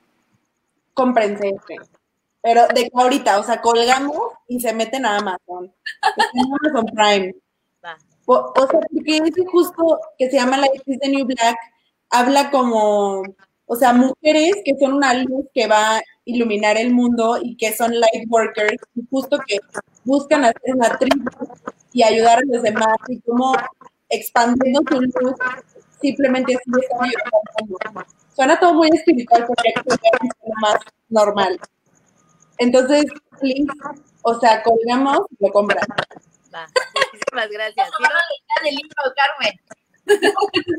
[0.94, 1.56] Comprense
[2.48, 4.16] pero de que ahorita, o sea, colgamos
[4.48, 5.70] y se meten a Amazon.
[6.64, 7.36] Amazon Prime.
[8.26, 11.58] O, o, sea, porque ese justo que se llama Life is the New Black
[12.10, 13.22] habla como,
[13.66, 17.74] o sea, mujeres que son una luz que va a iluminar el mundo y que
[17.74, 19.58] son light workers, y justo que
[20.06, 21.30] buscan hacer una tribu
[21.92, 23.52] y ayudar a los demás y como
[24.08, 25.36] expandiendo su luz,
[26.00, 30.78] simplemente así están Suena todo muy espiritual porque es más
[31.10, 31.60] normal.
[32.58, 33.06] Entonces,
[33.42, 33.72] link,
[34.24, 35.86] o sea, colgamos y lo compran.
[36.54, 37.90] Va, muchísimas gracias.
[38.00, 38.10] No,
[38.64, 39.60] del libro, Carmen.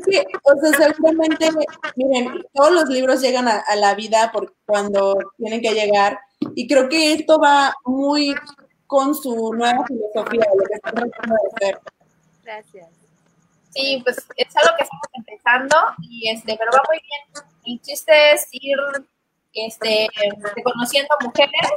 [0.05, 1.49] Sí, o sea, seguramente,
[1.95, 6.19] miren, todos los libros llegan a, la vida por cuando tienen que llegar
[6.55, 8.35] y creo que esto va muy
[8.87, 11.79] con su nueva filosofía, lo que están tratando de hacer.
[12.43, 12.89] Gracias.
[13.69, 17.45] Sí, pues es algo que estamos empezando y este, pero va muy bien.
[17.65, 18.77] El chiste es ir
[19.53, 20.07] este,
[20.55, 21.71] reconociendo mujeres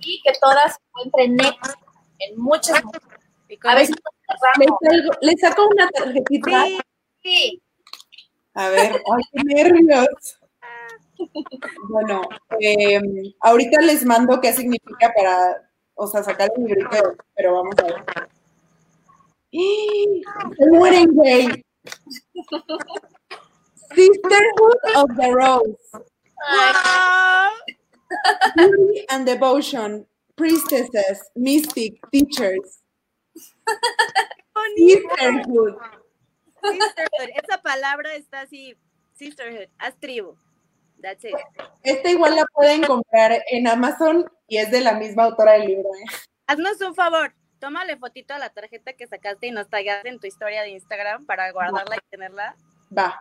[0.00, 1.36] y que todas encuentren
[2.18, 3.08] en muchas mujeres.
[3.64, 3.96] A veces
[5.20, 6.66] ¿Le, saco una tarjetita?
[7.22, 7.62] Sí.
[8.54, 10.38] A ver, ay, qué nervios.
[11.88, 12.22] Bueno,
[12.60, 13.00] eh,
[13.40, 18.04] ahorita les mando qué significa para, o sea, sacar el librito, pero vamos a ver.
[19.50, 21.64] Se mueren gay.
[23.94, 25.78] Sisterhood of the Rose.
[28.56, 32.82] Beauty and devotion, priestesses, mystic, teachers.
[34.76, 35.76] Sisterhood.
[36.62, 37.30] Sisterhood.
[37.42, 38.76] Esa palabra está así,
[39.14, 40.36] sisterhood, haz tribu.
[41.00, 41.34] That's it.
[41.84, 45.88] Esta igual la pueden comprar en Amazon y es de la misma autora del libro.
[45.94, 46.04] ¿eh?
[46.46, 50.26] Haznos un favor, tómale fotito a la tarjeta que sacaste y nos tagas en tu
[50.26, 52.56] historia de Instagram para guardarla y tenerla.
[52.96, 53.20] Va.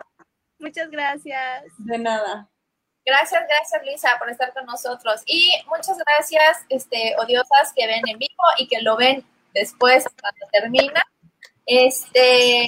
[0.59, 1.65] Muchas gracias.
[1.77, 2.49] De nada.
[3.07, 5.21] Gracias, gracias Lisa por estar con nosotros.
[5.25, 10.45] Y muchas gracias, este, odiosas que ven en vivo y que lo ven después cuando
[10.51, 11.01] termina.
[11.65, 12.67] Este,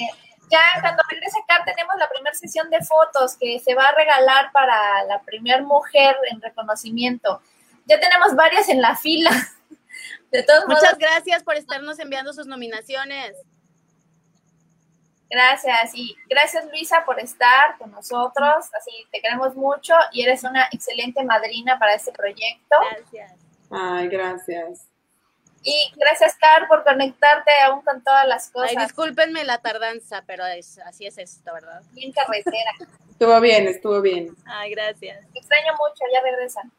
[0.50, 4.50] ya cuando regrese acá tenemos la primera sesión de fotos que se va a regalar
[4.52, 7.42] para la primera mujer en reconocimiento.
[7.84, 9.30] Ya tenemos varias en la fila.
[10.30, 13.36] De todos Muchas gracias por estarnos enviando sus nominaciones.
[15.30, 18.66] Gracias y gracias Luisa por estar con nosotros.
[18.76, 22.76] Así te queremos mucho y eres una excelente madrina para este proyecto.
[22.90, 23.32] Gracias.
[23.70, 24.88] Ay, gracias.
[25.62, 28.70] Y gracias, Car, por conectarte aún con todas las cosas.
[28.76, 30.42] Ay, discúlpenme la tardanza, pero
[30.86, 31.82] así es esto, ¿verdad?
[31.92, 32.72] Bien carretera.
[33.10, 34.34] estuvo bien, estuvo bien.
[34.46, 35.20] Ay, gracias.
[35.32, 36.72] Te extraño mucho, ya regresan.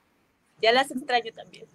[0.61, 1.65] Ya las extraño también.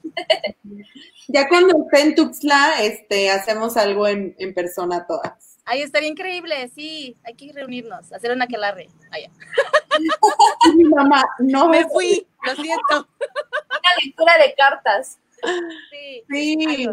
[1.28, 5.45] ya cuando esté en Tuxtla, este, hacemos algo en, en persona todas.
[5.68, 8.88] Ay, estaría increíble, sí, hay que reunirnos, hacer una aquelarre.
[9.10, 9.28] Allá.
[10.76, 11.68] Mi mamá, no.
[11.68, 13.08] Me fui, lo siento.
[13.18, 15.18] Una lectura de cartas.
[15.90, 16.22] Sí.
[16.30, 16.88] Sí.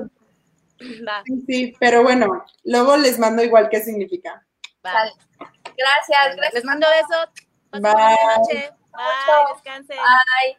[1.47, 1.73] sí.
[1.79, 4.43] pero bueno, luego les mando igual qué significa.
[4.81, 5.11] Vale.
[5.37, 6.53] Gracias, gracias.
[6.53, 7.29] Les mando besos.
[7.71, 8.73] Bye.
[8.91, 9.97] Bye, descansen.
[9.97, 10.57] Bye.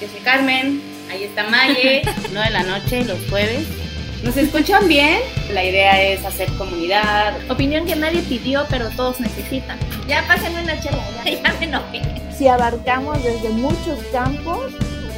[0.00, 0.80] Yo soy Carmen,
[1.10, 3.91] ahí está Maye, 9 de la noche, los jueves.
[4.22, 5.18] ¿Nos escuchan bien?
[5.52, 7.34] La idea es hacer comunidad.
[7.50, 9.78] Opinión que nadie pidió, pero todos necesitan.
[10.06, 12.02] Ya pásenme una chela, ya, ya me enojé.
[12.38, 14.72] Si abarcamos desde muchos campos,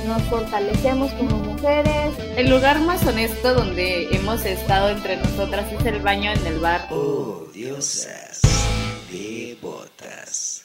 [0.06, 2.14] nos fortalecemos como mujeres.
[2.36, 6.88] El lugar más honesto donde hemos estado entre nosotras es el baño en el bar.
[6.90, 8.40] Oh, diosas,
[9.12, 10.63] devotas.